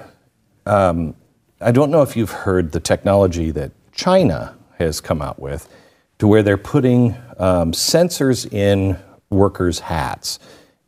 [0.66, 1.14] um,
[1.62, 5.70] I don't know if you've heard the technology that China has come out with
[6.18, 8.98] to where they're putting um, sensors in
[9.30, 10.40] workers' hats.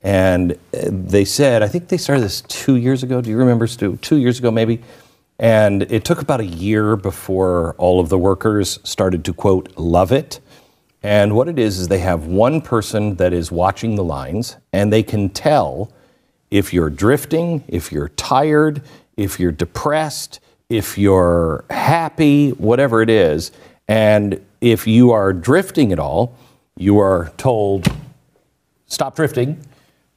[0.06, 3.22] And uh, they said, I think they started this two years ago.
[3.22, 3.98] Do you remember, Stu?
[3.98, 4.82] Two years ago, maybe?
[5.39, 10.12] And it took about a year before all of the workers started to, quote, love
[10.12, 10.39] it.
[11.02, 14.94] And what it is, is they have one person that is watching the lines, and
[14.94, 15.91] they can tell
[16.52, 18.84] if you're drifting, if you're tired,
[19.18, 20.39] if you're depressed,
[20.70, 23.52] if you're happy, whatever it is.
[23.88, 26.38] And if you are drifting at all,
[26.78, 27.88] you are told,
[28.86, 29.65] stop drifting.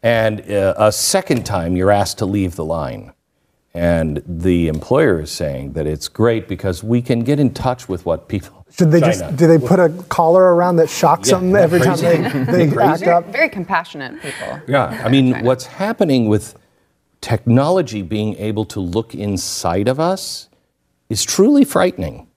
[0.03, 3.13] And uh, a second time, you're asked to leave the line.
[3.75, 8.07] And the employer is saying that it's great because we can get in touch with
[8.07, 8.65] what people.
[8.71, 9.13] Should they China.
[9.13, 11.97] just do they put a collar around that shocks Yeah, them isn't that every time
[12.01, 13.27] they, Isn't they act Very, up?
[13.27, 14.61] very compassionate people.
[14.69, 16.55] Yeah, I mean, what's happening with
[17.21, 20.49] technology being able to look inside of us
[21.09, 22.29] is truly frightening.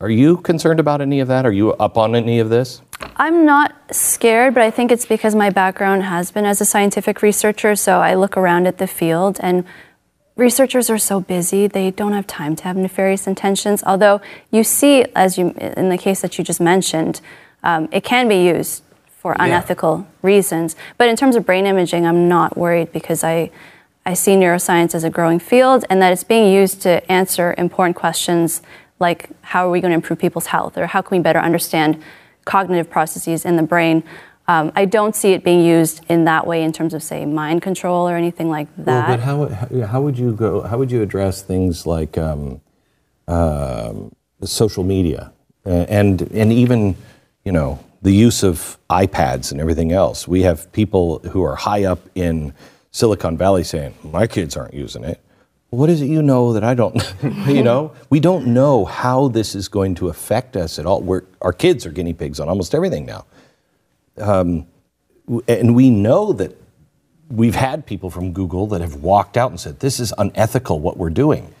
[0.00, 1.44] Are you concerned about any of that?
[1.44, 2.82] Are you up on any of this?
[3.18, 7.20] I'm not scared, but I think it's because my background has been as a scientific
[7.20, 7.74] researcher.
[7.74, 9.64] So I look around at the field, and
[10.36, 13.82] researchers are so busy, they don't have time to have nefarious intentions.
[13.84, 14.20] Although
[14.52, 17.20] you see, as you in the case that you just mentioned,
[17.64, 20.76] um, it can be used for unethical reasons.
[20.96, 23.50] But in terms of brain imaging, I'm not worried because I.
[24.06, 27.94] I see neuroscience as a growing field and that it's being used to answer important
[27.94, 28.62] questions
[28.98, 32.02] like how are we going to improve people's health or how can we better understand
[32.48, 34.02] cognitive processes in the brain.
[34.48, 37.60] Um, I don't see it being used in that way in terms of, say, mind
[37.60, 39.20] control or anything like that.
[39.20, 40.62] Well, but how, how, would you go?
[40.62, 42.62] How would you address things like um,
[43.28, 44.10] um,
[44.42, 45.32] social media
[45.66, 46.96] uh, and and even
[47.44, 50.26] you know the use of iPads and everything else?
[50.26, 52.54] We have people who are high up in
[52.90, 55.20] Silicon Valley saying my kids aren't using it.
[55.70, 56.96] What is it you know that I don't?
[57.46, 61.02] you know, we don't know how this is going to affect us at all.
[61.02, 63.26] We're, our kids are guinea pigs on almost everything now,
[64.18, 64.66] um,
[65.46, 66.56] and we know that
[67.30, 70.96] we've had people from Google that have walked out and said, this is unethical what
[70.96, 71.54] we're doing.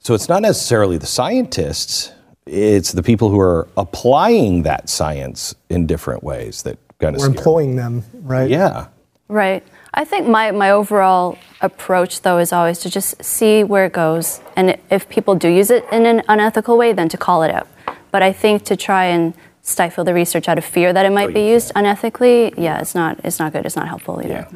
[0.00, 2.12] So it's not necessarily the scientists,
[2.46, 7.28] it's the people who are applying that science in different ways that kind of We're
[7.28, 8.48] employing them, right?
[8.48, 8.88] Yeah.
[9.28, 9.64] Right.
[9.98, 14.40] I think my, my overall approach, though, is always to just see where it goes.
[14.54, 17.66] And if people do use it in an unethical way, then to call it out.
[18.10, 19.32] But I think to try and
[19.62, 23.18] stifle the research out of fear that it might be used unethically, yeah, it's not,
[23.24, 23.64] it's not good.
[23.66, 24.46] It's not helpful either.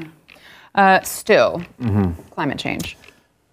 [0.75, 1.33] Uh, Stu,
[1.81, 2.23] Mm-hmm.
[2.31, 2.97] climate change.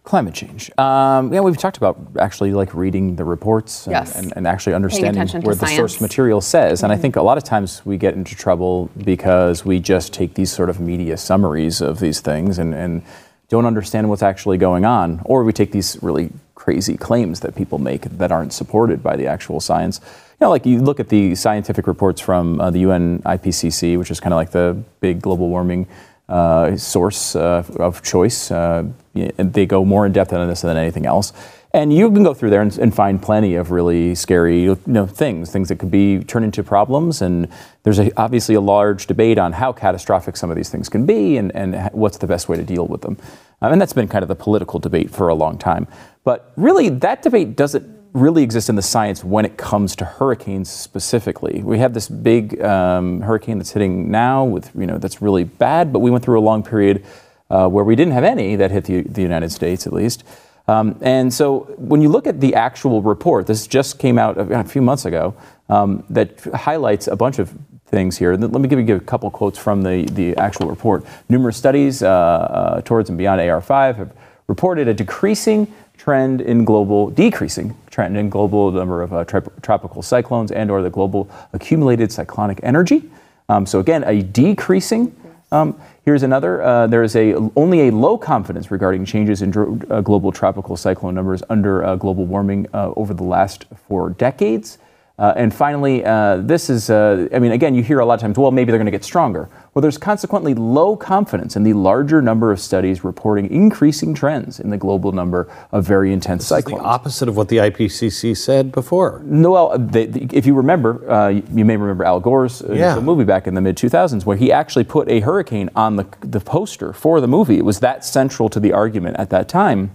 [0.08, 0.72] Climate change.
[0.78, 4.16] Um, yeah, we've talked about actually like reading the reports and, Yes.
[4.16, 6.82] and, and actually understanding where the source material says.
[6.82, 10.36] And I think a lot of times we get into trouble because we just take
[10.36, 13.02] these sort of media summaries of these things and, and
[13.50, 15.22] don't understand what's actually going on.
[15.26, 19.28] Or we take these really crazy claims that people make that aren't supported by the
[19.28, 20.00] actual science.
[20.40, 24.10] You know, like you look at the scientific reports from uh, the UN IPCC, which
[24.10, 25.86] is kind of like the big global warming
[26.30, 28.52] uh, source uh, of choice.
[28.52, 31.34] Uh, they go more in depth on this than anything else.
[31.74, 35.06] And you can go through there and, and find plenty of really scary you know,
[35.06, 37.22] things, things that could be turn into problems.
[37.22, 37.50] And
[37.84, 41.38] there's a, obviously a large debate on how catastrophic some of these things can be
[41.38, 43.18] and, and what's the best way to deal with them.
[43.62, 45.88] Um, and that's been kind of the political debate for a long time.
[46.24, 50.70] But really, that debate doesn't really exist in the science when it comes to hurricanes
[50.70, 51.62] specifically.
[51.64, 55.94] We have this big um, hurricane that's hitting now with you know that's really bad,
[55.94, 57.06] but we went through a long period
[57.50, 60.24] uh, where we didn't have any that hit the, the United States at least.
[60.68, 64.60] Um, and so when you look at the actual report, this just came out a,
[64.60, 65.34] a few months ago
[65.70, 67.54] um, that highlights a bunch of
[67.86, 68.36] things here.
[68.36, 71.06] Let me give you a couple quotes from the, the actual report.
[71.30, 74.14] Numerous studies uh, uh, towards and beyond AR5 have
[74.48, 80.02] reported a decreasing trend in global decreasing trend in global number of uh, trop- tropical
[80.02, 83.10] cyclones and or the global accumulated cyclonic energy.
[83.50, 85.16] Um, so again, a decreasing.
[85.52, 86.62] Um, here's another.
[86.62, 89.50] Uh, there is a only a low confidence regarding changes in
[89.90, 94.78] uh, global tropical cyclone numbers under uh, global warming uh, over the last four decades.
[95.20, 98.20] Uh, and finally, uh, this is, uh, I mean, again, you hear a lot of
[98.22, 99.50] times, well, maybe they're going to get stronger.
[99.74, 104.70] Well, there's consequently low confidence in the larger number of studies reporting increasing trends in
[104.70, 106.84] the global number of very intense cyclones.
[106.84, 109.24] The opposite of what the IPCC said before.
[109.26, 112.74] No, well, they, they- if you remember, uh, you you may remember Al Gore's uh,
[112.74, 113.00] Yeah.
[113.00, 116.40] movie back in the mid 2000s, where he actually put a hurricane on the, the
[116.40, 117.58] poster for the movie.
[117.58, 119.90] It was that central to the argument at that time.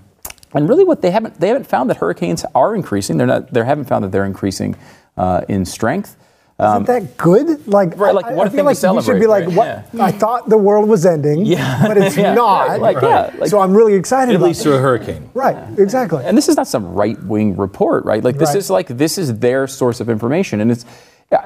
[0.52, 3.16] And really, what they haven't they haven't found that hurricanes are increasing.
[3.18, 3.52] They're not.
[3.54, 4.74] They haven't found that they're increasing
[5.16, 6.16] uh, in strength.
[6.60, 7.66] Isn't that good?
[7.66, 9.46] Like, Right, like, I, what I a feel thing to like you should be like,
[9.48, 9.88] right, what?
[9.92, 10.04] yeah.
[10.04, 11.88] I thought the world was ending, Yeah.
[11.88, 12.78] but it's Yeah, not.
[12.78, 15.28] like, yeah, like- so I'm really excited It about through to a hurricane.
[15.34, 16.24] Right, exactly.
[16.24, 18.22] And this is not some right wing report, right?
[18.22, 18.58] Like this Right.
[18.58, 20.84] is like this is their source of information, and it's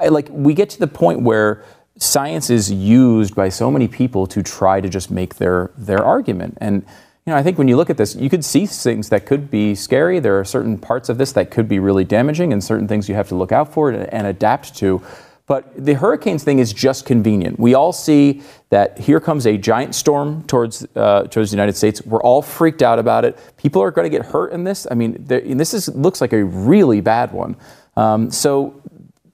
[0.07, 1.63] like we get to the point where
[1.97, 6.59] science is used by so many people to try to just make their their argument.
[6.61, 6.85] And
[7.27, 9.51] you know, I think when you look at this, you could see things that could
[9.51, 10.21] be scary.
[10.21, 13.15] There are certain parts of this that could be really damaging, and certain things you
[13.15, 15.01] have to look out for and, and adapt to.
[15.45, 17.59] But the hurricanes thing is just convenient.
[17.59, 22.01] We all see that here comes a giant storm towards uh, towards the United States.
[22.05, 23.37] We're all freaked out about it.
[23.57, 24.87] People are going to get hurt in this.
[24.89, 27.57] I mean, this is looks like a really bad one.
[27.97, 28.81] Um, so,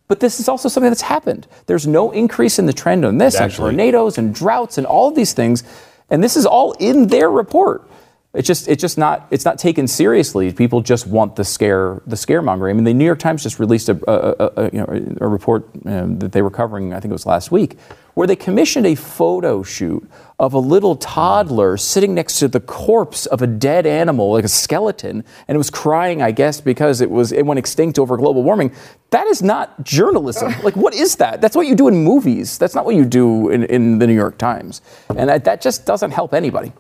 [0.08, 1.46] but this is also something that's happened.
[1.68, 5.10] There's no increase in the trend on this, and Actually- tornadoes and droughts and all
[5.10, 5.64] of these things,
[6.10, 7.90] and this is all in their report.
[8.34, 10.52] It's just it's just not it's not taken seriously.
[10.52, 12.72] People just want the scare the scaremongering.
[12.72, 15.28] I mean, the New York Times just released a, a, a, a, you know, a
[15.28, 16.94] report um, that they were covering.
[16.94, 17.78] I think it was last week,
[18.16, 23.28] where they commissioned a photo shoot of a little toddler sitting next to the corpse
[23.28, 27.12] of a dead animal, like a skeleton, and it was crying, I guess, because it
[27.12, 28.74] was it went extinct over global warming.
[29.12, 30.56] That is not journalism.
[30.64, 31.40] like, what is that?
[31.40, 32.58] That's what you do in movies.
[32.58, 35.86] That's not what you do in, in the New York Times, and that, that just
[35.86, 36.74] doesn't help anybody.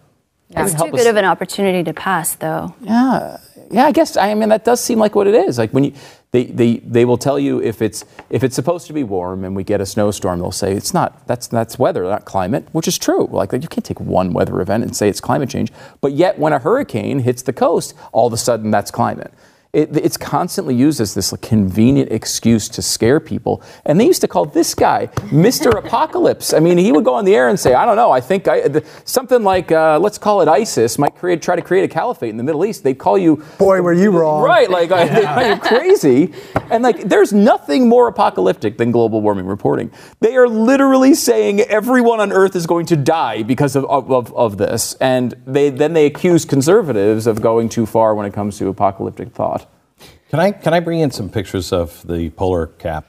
[0.56, 2.74] It's too good us- of an opportunity to pass, though.
[2.82, 3.38] yeah,
[3.72, 3.86] yeah.
[3.86, 5.58] I guess I mean that does seem like what it is.
[5.58, 5.94] Like when you
[6.32, 9.56] they, they, they will tell you if it's if it's supposed to be warm and
[9.56, 11.28] we get a snowstorm, they'll say it's not.
[11.28, 13.28] That's that's weather, not climate, which is true.
[13.32, 15.72] Like you can't take one weather event and say it's climate change.
[16.02, 19.32] But yet when a hurricane hits the coast, all of a sudden that's climate.
[19.74, 23.64] It, it's constantly used as this convenient excuse to scare people.
[23.86, 25.76] And they used to call this guy Mr.
[25.76, 26.54] Apocalypse.
[26.54, 28.48] I mean, he would go on the air and say, I don't know, I think
[28.48, 31.88] I, the, something like, uh, let's call it ISIS, might create, try to create a
[31.88, 32.84] caliphate in the Middle East.
[32.84, 33.44] They'd call you.
[33.58, 34.44] Boy, were you wrong.
[34.44, 36.34] Right, like, I, you're crazy.
[36.70, 39.92] And like, there's nothing more apocalyptic than global warming reporting.
[40.20, 44.32] They are literally saying everyone on Earth is going to die because of, of, of,
[44.36, 44.94] of this.
[45.02, 49.32] And they, then they accuse conservatives of going too far when it comes to apocalyptic
[49.32, 49.62] thought.
[50.34, 53.06] Can I can I bring in some pictures of the polar cap?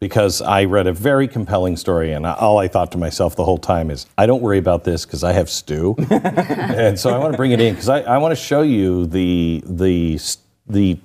[0.00, 3.58] Because I read a very compelling story, and all I thought to myself the whole
[3.58, 7.34] time is, I don't worry about this because I have stew, and so I want
[7.34, 10.18] to bring it in because I, I want to show you the the
[10.66, 10.98] the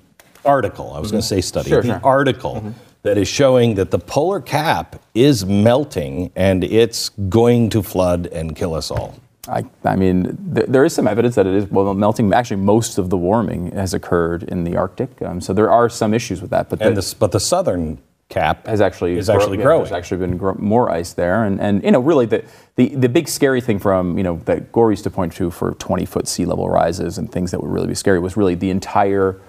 [0.43, 0.91] article.
[0.91, 1.36] I was going to mm-hmm.
[1.36, 2.02] say study, Sure, the sure.
[2.04, 2.71] article mm-hmm.
[3.04, 8.56] that is showing that the polar cap is melting and it's going to flood and
[8.56, 9.13] kill us all.
[9.48, 12.34] I, I mean, th- there is some evidence that it is well melting.
[12.34, 16.14] Actually, most of the warming has occurred in the Arctic, um, so there are some
[16.14, 16.70] issues with that.
[16.70, 19.82] But And the- this, but the southern cap has actually is actually grow- yeah, growing.
[19.84, 22.44] There's actually been more ice there, and and you know really the,
[22.76, 25.72] the the big scary thing from you know that Gore used to point to for
[25.76, 28.70] 20 foot sea level rises and things that would really be scary was really the
[28.70, 29.40] entire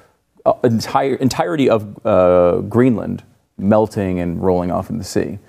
[0.47, 3.25] uh, entire entirety of uh, Greenland
[3.59, 5.41] melting and rolling off in the sea.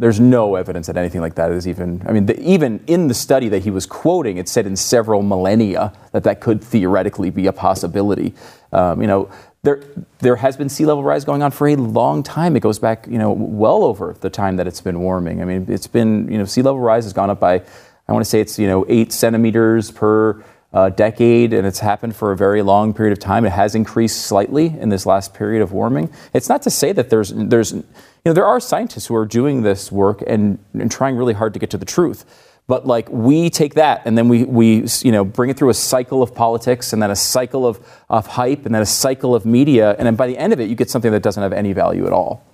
[0.00, 2.02] There's no evidence that anything like that is even.
[2.06, 5.22] I mean, the, even in the study that he was quoting, it said in several
[5.22, 8.34] millennia that that could theoretically be a possibility.
[8.72, 9.30] Um, you know,
[9.62, 9.82] there
[10.20, 12.56] there has been sea level rise going on for a long time.
[12.56, 15.42] It goes back, you know, well over the time that it's been warming.
[15.42, 17.62] I mean, it's been, you know, sea level rise has gone up by,
[18.08, 22.14] I want to say it's, you know, eight centimeters per uh, decade, and it's happened
[22.16, 23.44] for a very long period of time.
[23.44, 26.10] It has increased slightly in this last period of warming.
[26.32, 27.74] It's not to say that there's there's
[28.24, 31.54] you know there are scientists who are doing this work and, and trying really hard
[31.54, 32.24] to get to the truth.
[32.66, 35.74] But like we take that and then we, we you know bring it through a
[35.74, 39.46] cycle of politics and then a cycle of, of hype and then a cycle of
[39.46, 41.72] media and then by the end of it you get something that doesn't have any
[41.72, 42.44] value at all.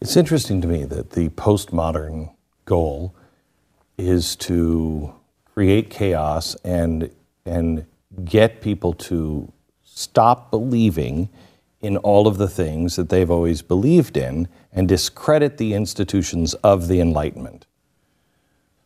[0.00, 2.32] It's interesting to me that the postmodern
[2.64, 3.14] goal
[3.98, 5.12] is to
[5.54, 7.10] create chaos and
[7.44, 7.84] and
[8.24, 9.52] get people to
[9.84, 11.28] stop believing
[11.80, 16.88] in all of the things that they've always believed in and discredit the institutions of
[16.88, 17.66] the Enlightenment.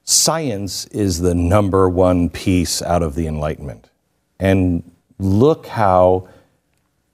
[0.05, 3.89] Science is the number one piece out of the Enlightenment.
[4.39, 6.29] And look how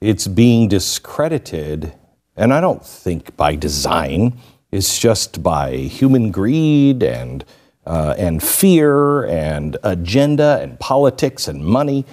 [0.01, 1.93] it's being discredited,
[2.35, 4.39] and I don't think by design,
[4.71, 7.45] it's just by human greed and,
[7.85, 12.05] uh, and fear and agenda and politics and money.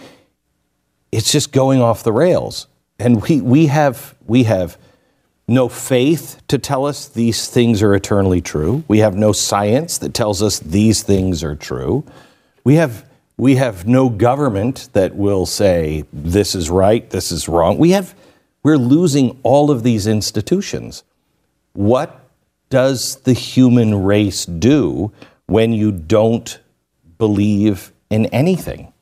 [1.12, 2.66] It's just going off the rails.
[2.98, 4.78] And we, we, have, we have
[5.48, 8.84] no faith to tell us these things are eternally true.
[8.88, 12.04] We have no science that tells us these things are true.
[12.64, 13.04] We have,
[13.36, 17.78] we have no government that will say this is right, this is wrong.
[17.78, 18.14] We have,
[18.62, 21.04] we're losing all of these institutions.
[21.74, 22.24] What
[22.70, 25.12] does the human race do
[25.46, 26.58] when you don't
[27.18, 28.92] believe in anything?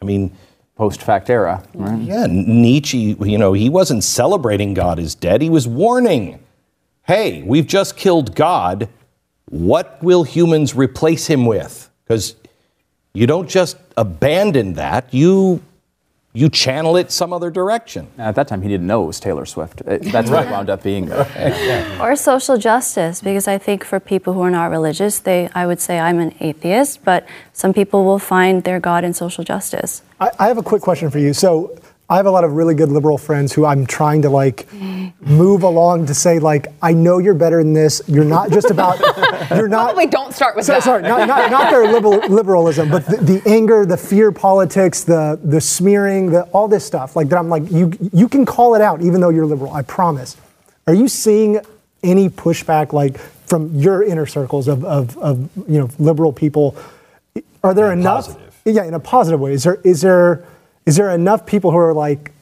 [0.00, 0.34] I mean,
[0.80, 1.62] post fact era.
[1.74, 2.00] Right?
[2.00, 5.42] Yeah, Nietzsche, you know, he wasn't celebrating God is dead.
[5.42, 6.42] He was warning,
[7.02, 8.88] hey, we've just killed God.
[9.50, 11.90] What will humans replace him with?
[12.02, 12.34] Because
[13.12, 15.60] you don't just abandon that, you
[16.32, 18.06] you channel it some other direction.
[18.16, 19.82] At that time, he didn't know it was Taylor Swift.
[19.86, 21.06] Uh, it- that's what it wound up being.
[21.06, 21.26] though.
[22.00, 25.80] Or social justice, because I think for people who are not religious, they I would
[25.80, 30.02] say I'm an atheist, but some people will find their God in social justice.
[30.20, 31.32] I, I have a quick question for you.
[31.34, 31.76] So
[32.10, 34.66] I have a lot of really good liberal friends who I'm trying to like
[35.20, 38.02] move along to say like I know you're better than this.
[38.08, 38.98] You're not just about
[39.50, 40.82] you're not Probably don't start with So, that.
[40.82, 45.38] sorry, not, not, not their liberal, liberalism, but the, the anger, the fear politics, the
[45.44, 47.14] the smearing, the, all this stuff.
[47.14, 49.72] Like that, I'm like, you you can call it out, even though you're liberal.
[49.72, 50.36] I promise.
[50.88, 51.60] Are you seeing
[52.02, 56.76] any pushback, like from your inner circles of, of, of you know liberal people?
[57.62, 58.36] Are there enough?
[58.64, 59.52] Yeah, in a positive way.
[59.52, 60.44] Is there is there
[60.90, 62.32] is there enough people who are like,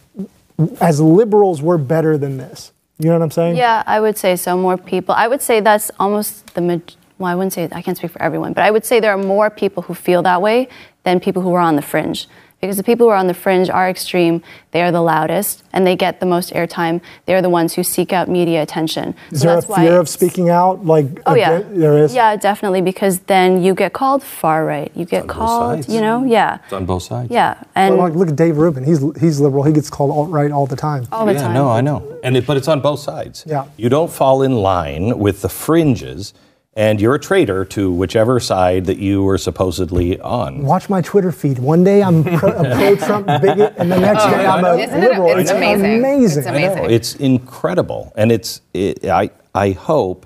[0.80, 2.72] as liberals, we're better than this?
[2.99, 3.57] You know what I'm saying?
[3.57, 4.57] Yeah, I would say so.
[4.57, 5.14] More people.
[5.14, 6.62] I would say that's almost the.
[6.62, 9.12] maj- Well, I wouldn't say I can't speak for everyone, but I would say there
[9.12, 10.68] are more people who feel that way
[11.05, 12.26] than people who are on the fringe.
[12.61, 14.42] Because the people who are on the fringe are extreme.
[14.72, 17.00] They are the loudest, and they get the most airtime.
[17.26, 19.14] They are the ones who seek out media attention.
[19.30, 20.84] Is So there a that's why fear of speaking out?
[20.84, 22.12] Like, Oh yeah, there is.
[22.14, 24.90] Yeah, definitely, because then you get called far right.
[24.96, 27.30] You get called, you know, yeah, It's on both sides.
[27.30, 28.82] yeah, and Well, like, look at Dave Rubin.
[28.82, 29.62] He's he's liberal.
[29.62, 31.06] He gets called alt right all the time.
[31.12, 31.54] all the yeah, time.
[31.54, 32.02] no, I know.
[32.24, 33.44] And it, but it's on both sides.
[33.46, 33.66] Yeah.
[33.76, 36.34] You don't fall in line with the fringes,
[36.78, 40.62] and you're a traitor to whichever side that you were supposedly on.
[40.62, 41.58] Watch my Twitter feed.
[41.58, 45.10] One day I'm pro, a pro-Trump bigot, and the next day I'm a Isn't it-
[45.10, 45.36] liberal.
[45.38, 45.96] it's amazing.
[45.98, 46.38] amazing.
[46.38, 46.90] It's amazing.
[46.90, 48.60] It's incredible, and it's.
[48.72, 50.24] It, I I hope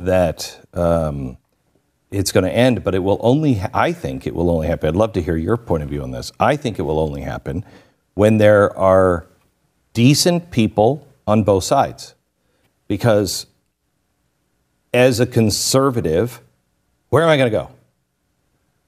[0.00, 1.36] that um,
[2.10, 3.54] it's going to end, but it will only.
[3.54, 4.88] Ha- I think it will only happen.
[4.88, 6.32] I'd love to hear your point of view on this.
[6.40, 7.64] I think it will only happen
[8.14, 9.26] when there are
[9.92, 12.14] decent people on both sides,
[12.88, 13.46] because
[14.94, 16.40] as a conservative,
[17.10, 17.70] where am I going to go?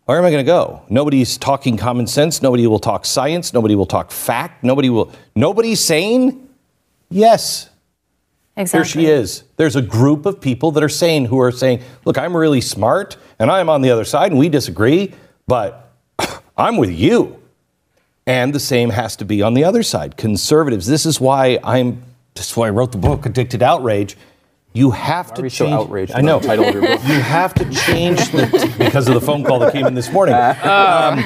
[0.04, 0.82] Where am I going to go?
[0.88, 2.40] Nobody's talking common sense.
[2.40, 3.52] Nobody will talk science.
[3.52, 4.62] Nobody will talk fact.
[4.62, 5.12] Nobody will.
[5.34, 6.48] Nobody's sane.
[7.10, 7.68] Yes,
[8.56, 8.78] exactly.
[8.78, 9.42] here she is.
[9.56, 13.16] There's a group of people that are sane who are saying, "Look, I'm really smart,
[13.40, 15.12] and I'm on the other side, and we disagree,
[15.48, 15.92] but
[16.56, 17.42] I'm with you."
[18.28, 20.16] And the same has to be on the other side.
[20.16, 20.86] Conservatives.
[20.86, 22.02] This is why I'm.
[22.34, 24.16] This is why I wrote the book, Addicted Outrage.
[24.76, 25.74] You have to are you so change.
[25.74, 26.38] outraged I know.
[26.38, 27.00] the title of your book?
[27.04, 30.34] You have to change the because of the phone call that came in this morning.
[30.34, 31.18] Um,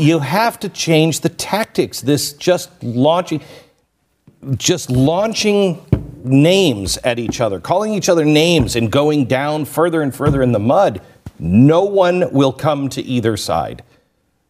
[0.00, 2.00] you have to change the tactics.
[2.00, 3.42] This just launching,
[4.56, 5.84] just launching
[6.24, 10.52] names at each other, calling each other names, and going down further and further in
[10.52, 11.02] the mud.
[11.38, 13.82] No one will come to either side,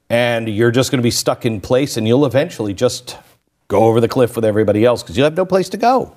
[0.09, 3.19] and you're just going to be stuck in place, and you'll eventually just
[3.67, 6.15] go over the cliff with everybody else because you have no place to go.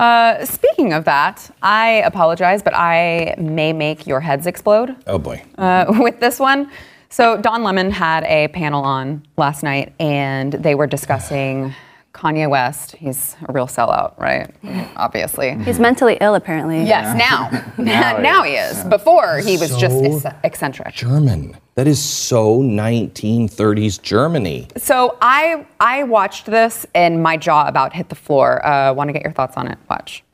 [0.00, 5.42] Uh, speaking of that, I apologize, but I may make your heads explode Oh boy.
[5.58, 6.70] uh, with this one.
[7.10, 11.74] So Don Lemon had a panel on last night, and they were discussing
[12.18, 12.96] Kanye West.
[12.96, 14.50] He's a real sellout, right?
[14.96, 15.56] Obviously.
[15.58, 16.82] He's mentally ill, apparently.
[16.84, 17.48] Yes, now.
[17.78, 18.82] Now he now he is.
[18.84, 20.94] Before, he was just So- ex- eccentric.
[20.94, 21.56] German.
[21.76, 24.66] That is so 1930s Germany.
[24.76, 28.66] So I I watched this, and my jaw about hit the floor.
[28.66, 29.78] Uh, Want to get your thoughts on it?
[29.88, 30.24] Watch.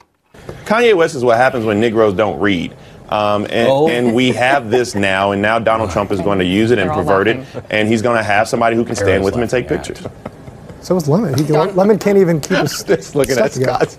[0.65, 2.75] Kanye West is what happens when Negroes don't read.
[3.11, 3.89] Um, and, Oh.
[3.89, 6.91] and we have this now, and now Donald Trump is going to use it and
[6.91, 9.71] pervert it, and he's going to have somebody who can stand with him and take
[9.71, 10.07] laughing pictures.
[10.85, 11.33] So is Lemon.
[11.39, 13.87] He, Lemon can't even keep his Just looking at together.
[13.87, 13.99] Scott.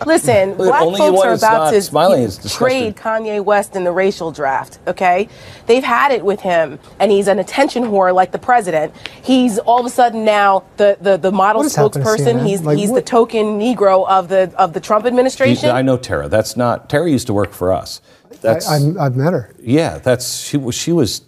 [0.06, 2.94] Listen, black only folks are about to smiling trade.
[2.96, 5.28] Kanye West in the racial draft, okay?
[5.66, 8.94] They've had it with him, and he's an attention whore like the president.
[9.22, 12.46] He's all of a sudden now the, the, the model What has happened to spokesperson.
[12.46, 15.70] He's, Like, he's the token Negro of the, of the Trump administration.
[15.70, 16.28] I know Tara.
[16.28, 18.00] That's not Tara used to work for us.
[18.42, 19.54] That's I, I'm, I've met her.
[19.58, 19.98] yeah.
[19.98, 21.22] That's she was she was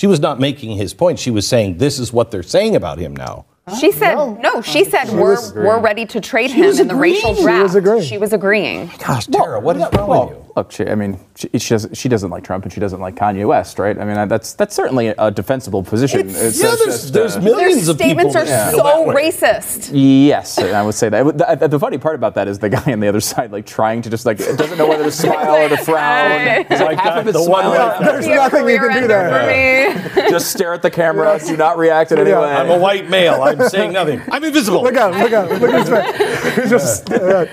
[0.00, 1.18] she was not making his point.
[1.18, 3.44] She was saying this is what they're saying about him now.
[3.78, 4.62] She said no.
[4.62, 7.44] she said we're was we're ready to trade him was in the racial agreeing.
[7.44, 7.58] draft.
[7.58, 8.02] She was agreeing.
[8.04, 8.90] She was agreeing.
[8.94, 10.52] Oh gosh, Tara, what is wrong with you?
[10.56, 13.14] Look, she, I mean, she, she, doesn't, she doesn't like Trump and she doesn't like
[13.16, 13.96] Kanye West, right?
[13.98, 16.20] I mean, that's that's certainly a defensible position.
[16.28, 19.90] It's- yeah, it's there's, just, there's uh, millions of people statements are that so racist.
[19.92, 21.58] Yes, I would say that.
[21.60, 24.02] The, the funny part about that is the guy on the other side, like trying
[24.02, 26.64] to just like doesn't know whether to smile or to frown.
[26.68, 28.78] He's like Like half that, of it the one smiling, where- There's Be nothing you
[28.78, 29.98] can do ender there.
[30.10, 30.30] for me.
[30.30, 32.36] just stare at the camera, do not react in any way.
[32.52, 33.42] I'm a white male.
[33.42, 34.20] I'm saying nothing.
[34.30, 34.82] I'm invisible.
[34.82, 35.20] Look at him.
[35.22, 35.58] Look at him.
[35.60, 36.70] Look at his face.
[36.70, 37.10] Just.
[37.12, 37.46] uh,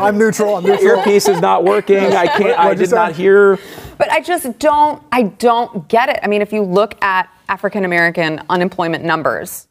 [0.00, 0.56] I'm neutral.
[0.56, 0.84] I'm neutral.
[0.98, 1.98] Earpiece is not working.
[1.98, 2.58] I can't.
[2.58, 3.33] I did not hear.
[3.98, 5.02] But I just don't.
[5.12, 6.18] I don't get it.
[6.22, 9.66] I mean, if you look at African American unemployment numbers,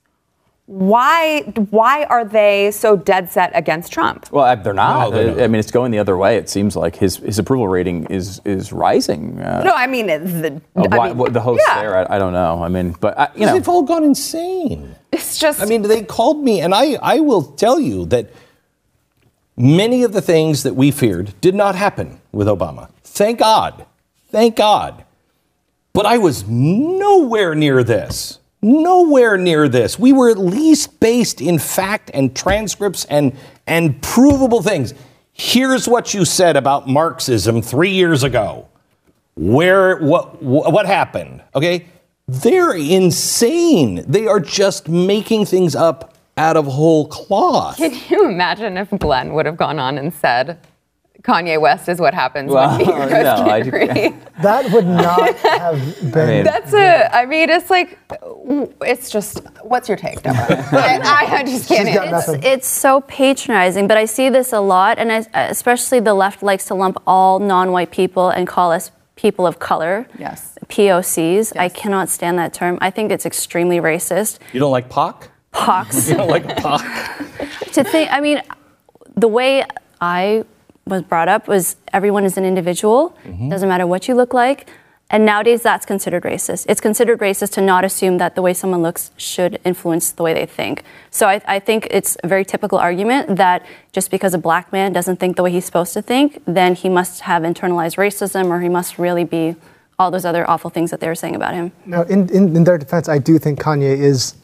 [0.66, 1.41] why
[1.72, 4.32] why are they so dead set against Trump?
[4.32, 5.09] Well, they're not.
[5.09, 5.41] No, they're not.
[5.43, 6.38] I mean, it's going the other way.
[6.38, 9.41] It seems like his his approval rating is is rising.
[9.41, 10.61] Uh, No, I mean the.
[10.76, 11.82] uh, I why- mean, the host yeah.
[11.82, 12.64] there, I, I don't know.
[12.64, 14.95] I mean, but I, you know, they've all gone insane.
[15.11, 15.61] It's just.
[15.61, 18.30] I mean, they called me, and I, I will tell you that
[19.57, 22.89] many of the things that we feared did not happen with Obama.
[23.14, 23.86] Thank God.
[24.32, 25.05] Thank God.
[25.93, 28.39] But I was nowhere near this.
[28.64, 29.99] Nowhere near this.
[29.99, 33.38] We were at least based in fact and transcripts and,
[33.68, 34.95] and provable things.
[35.32, 38.68] Here's what you said about Marxism three years ago.
[39.36, 41.41] Where what what happened?
[41.55, 41.88] Okay,
[42.28, 44.03] they're insane.
[44.07, 47.78] They are just making things up out of whole cloth.
[47.78, 50.59] Can you imagine if Glenn would have gone on and said,
[51.24, 54.13] Kanye West is what happens Well, when Negroes no, I- get?
[54.41, 55.78] That would not have
[56.13, 56.28] been.
[56.28, 57.15] mean- That's a.
[57.15, 57.97] I mean, it's like,
[58.82, 59.41] it's just.
[59.61, 60.67] What's your take, Deborah?
[60.74, 61.88] I, I just can't.
[61.88, 66.13] She's it's- It's so patronizing, but I see this a lot, and I, especially the
[66.13, 70.07] left likes to lump all non-white people and call us people of color.
[70.19, 70.57] Yes.
[70.67, 71.17] POCs.
[71.36, 71.53] Yes.
[71.55, 72.78] I cannot stand that term.
[72.82, 74.39] I think it's extremely racist.
[74.51, 75.28] You don't like POC?
[75.51, 76.09] Pox.
[76.09, 77.74] You don't like POC?
[77.74, 78.41] to think, I mean,
[79.15, 79.63] the way
[80.01, 80.43] I
[80.86, 83.17] was brought up was everyone is an individual.
[83.25, 83.49] Mm-hmm.
[83.49, 84.69] Doesn't matter what you look like.
[85.09, 86.65] And nowadays, that's considered racist.
[86.67, 90.34] It's considered racist to not assume that the way someone looks should influence the way
[90.34, 90.84] they think.
[91.11, 94.91] So I, I think it's a very typical argument that just because a black man
[94.91, 98.61] doesn't think the way he's supposed to think, then he must have internalized racism or
[98.61, 99.55] he must really be
[99.99, 101.71] all those other awful things that they were saying about him.
[101.86, 104.36] Now, in, in, in their defense, I do think Kanye is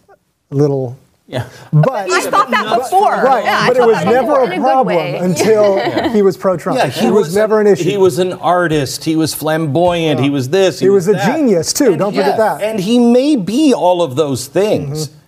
[0.51, 0.97] a little.
[1.29, 1.47] Yeah.
[1.71, 3.11] But I thought that before.
[3.11, 5.17] Right, Yeah, but it was never a a problem way.
[5.21, 6.79] until he was pro-Trump.
[6.79, 7.83] Yeah, it was, never an issue.
[7.83, 9.03] He was an artist.
[9.05, 10.19] He was flamboyant.
[10.19, 10.79] He was this.
[10.79, 11.35] He, He was a that.
[11.35, 11.89] genius, too.
[11.91, 12.61] And Don't forget yes, that.
[12.63, 15.07] And he may be all of those things.
[15.07, 15.19] Mm-hmm.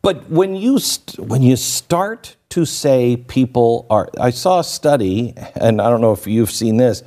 [0.00, 5.34] But when you st- when you start to say people are, I saw a study,
[5.56, 7.02] and I don't know if you've seen this.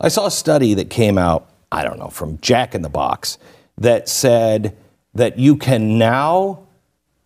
[0.00, 1.50] I saw a study that came out.
[1.72, 3.38] I don't know from Jack in the Box
[3.78, 4.76] that said
[5.14, 6.65] that you can now.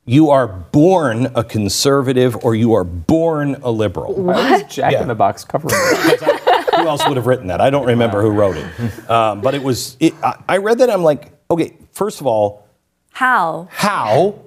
[0.07, 4.15] You are born a conservative or you are born a liberal.
[4.15, 5.03] Why is Jack Yeah.
[5.03, 6.75] in the Box covering it?
[6.75, 7.61] who else would have written that?
[7.61, 8.67] I don't remember who wrote it.
[9.11, 10.89] Um, but it was, it, I, I read that.
[10.89, 12.67] I'm like, okay, first of all,
[13.13, 13.69] How?
[13.73, 14.39] how?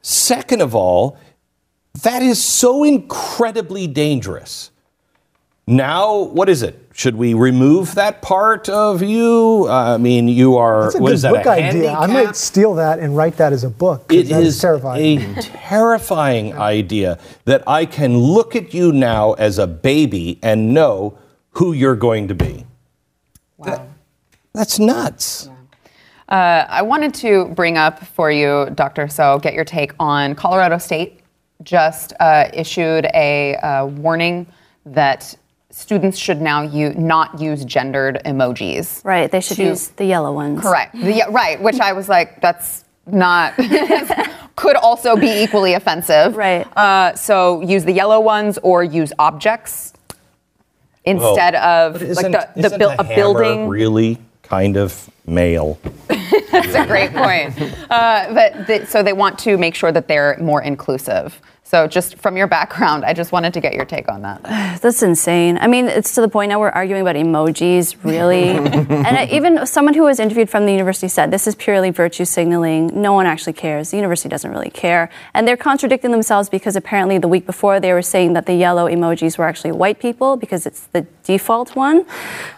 [0.00, 1.18] Second of all,
[2.02, 4.70] that is so incredibly dangerous.
[5.66, 6.81] Now, what is it?
[6.94, 9.68] Should we remove that part of you?
[9.68, 11.92] I mean, you are, That's a what good is that, book a idea.
[11.92, 14.12] I might steal that and write that as a book.
[14.12, 15.38] It that is terrifying.
[15.38, 21.18] a terrifying idea that I can look at you now as a baby and know
[21.52, 22.66] who you're going to be.
[23.56, 23.86] Wow.
[24.52, 25.48] that's nuts.
[26.28, 29.08] Uh, I wanted to bring up for you, Dr.
[29.08, 31.22] Soh, get your take on Colorado State
[31.62, 34.46] just uh, issued a uh, warning
[34.86, 35.34] that
[35.72, 39.04] students should now u- not use gendered emojis.
[39.04, 40.60] Right, they should To- use the yellow ones.
[40.60, 40.94] Correct.
[40.94, 43.54] The, yeah, right, which I was like, that's not,
[44.56, 46.36] could also be equally offensive.
[46.36, 46.66] Right.
[46.76, 49.92] Uh, so use the yellow ones or use objects
[51.04, 53.68] instead of like isn't- the, the isn't buil- a a building.
[53.68, 55.78] really kind of male.
[56.52, 57.54] That's a great point.
[57.90, 61.40] Uh, but th- so they want to make sure that they're more inclusive.
[61.74, 64.42] So just from your background, I just wanted to get your take on that.
[64.82, 65.56] That's insane.
[65.56, 68.48] I mean, it's to the point now we're arguing about emojis, really.
[68.50, 72.26] and I, even someone who was interviewed from the university said this is purely virtue
[72.26, 72.90] signaling.
[73.00, 73.90] No one actually cares.
[73.90, 75.08] The university doesn't really care.
[75.32, 78.86] And they're contradicting themselves because apparently the week before they were saying that the yellow
[78.86, 82.04] emojis were actually white people because it's the default one.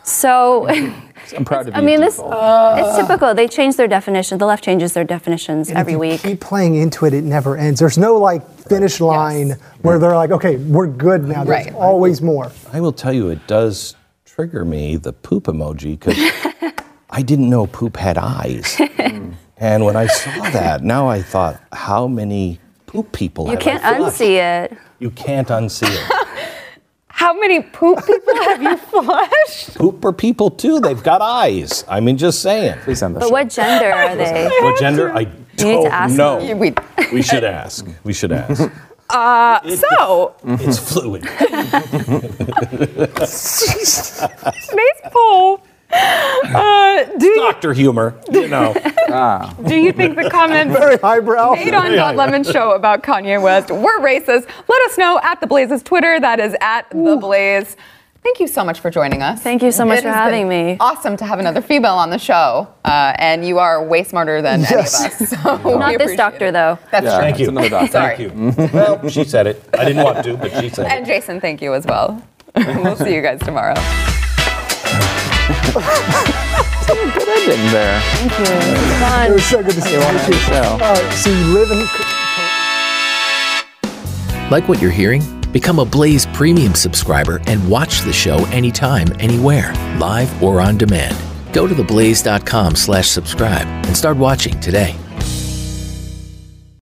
[0.02, 0.66] So.
[1.32, 2.78] I'm proud to be I mean, a this default.
[2.78, 3.34] it's typical.
[3.34, 4.38] They change their definition.
[4.38, 6.20] The left changes their definitions And if every you week.
[6.22, 7.80] Keep playing into it; it never ends.
[7.80, 9.52] There's no like finish line
[9.82, 11.74] where they're like, "Okay, we're good now." There's Right.
[11.74, 12.50] always more.
[12.72, 13.94] I will tell you, it does
[14.24, 16.18] trigger me the poop emoji because
[17.10, 18.80] I didn't know poop had eyes.
[19.56, 23.84] and when I saw that, now I thought, how many poop people You have can't
[23.84, 24.76] I unsee it.
[24.98, 26.20] You can't unsee it.
[27.24, 29.76] How many poop people have you flushed?
[29.76, 30.78] Poop are people too.
[30.78, 31.82] They've got eyes.
[31.88, 32.78] I mean, just saying.
[32.84, 33.32] Please end the But show.
[33.32, 34.46] what gender are they?
[34.60, 35.10] What gender?
[35.10, 36.38] I need to don't ask know.
[36.38, 36.58] them.
[36.58, 36.74] We,
[37.14, 37.86] We should ask.
[38.04, 38.70] We should ask.
[39.08, 41.24] uh, so, It's fluid.
[43.26, 44.20] space
[45.10, 45.62] poll.
[46.44, 48.72] Uh, do, you, Doctor humor, you know.
[49.66, 51.54] do you think the comments Very highbrow.
[51.54, 54.46] made on Don Lemon's show about Kanye West were racist?
[54.68, 56.20] Let us know at The Blaze's Twitter.
[56.20, 57.76] That is at The Blaze.
[58.22, 59.42] Thank you so much for joining us.
[59.42, 60.76] Thank you so much It for having me.
[60.80, 64.60] Awesome to have another female on the show, uh, and you are way smarter than
[64.60, 65.00] Yes.
[65.00, 65.30] any of us.
[65.62, 66.52] So we Not this doctor, it.
[66.52, 66.78] though.
[66.92, 67.20] That's Yeah, true.
[67.20, 67.44] Thank you.
[67.44, 67.92] it's another doctor.
[67.92, 68.16] Sorry.
[68.16, 68.68] Thank you.
[68.72, 69.62] well, she said it.
[69.76, 70.96] I didn't want to, but she said And it.
[70.98, 72.22] And Jason, thank you as well.
[72.54, 73.74] we'll see you guys tomorrow.
[75.46, 78.00] Good ending there.
[78.00, 78.44] Thank you.
[78.46, 80.00] It was It was so good to see you.
[80.00, 80.62] on the show.
[80.72, 81.78] All right, so you live in.
[84.50, 85.22] Like what you're hearing?
[85.52, 91.16] Become a Blaze Premium subscriber and watch the show anytime, anywhere, live or on demand.
[91.52, 94.96] Go to theblaze.com slash subscribe and start watching today.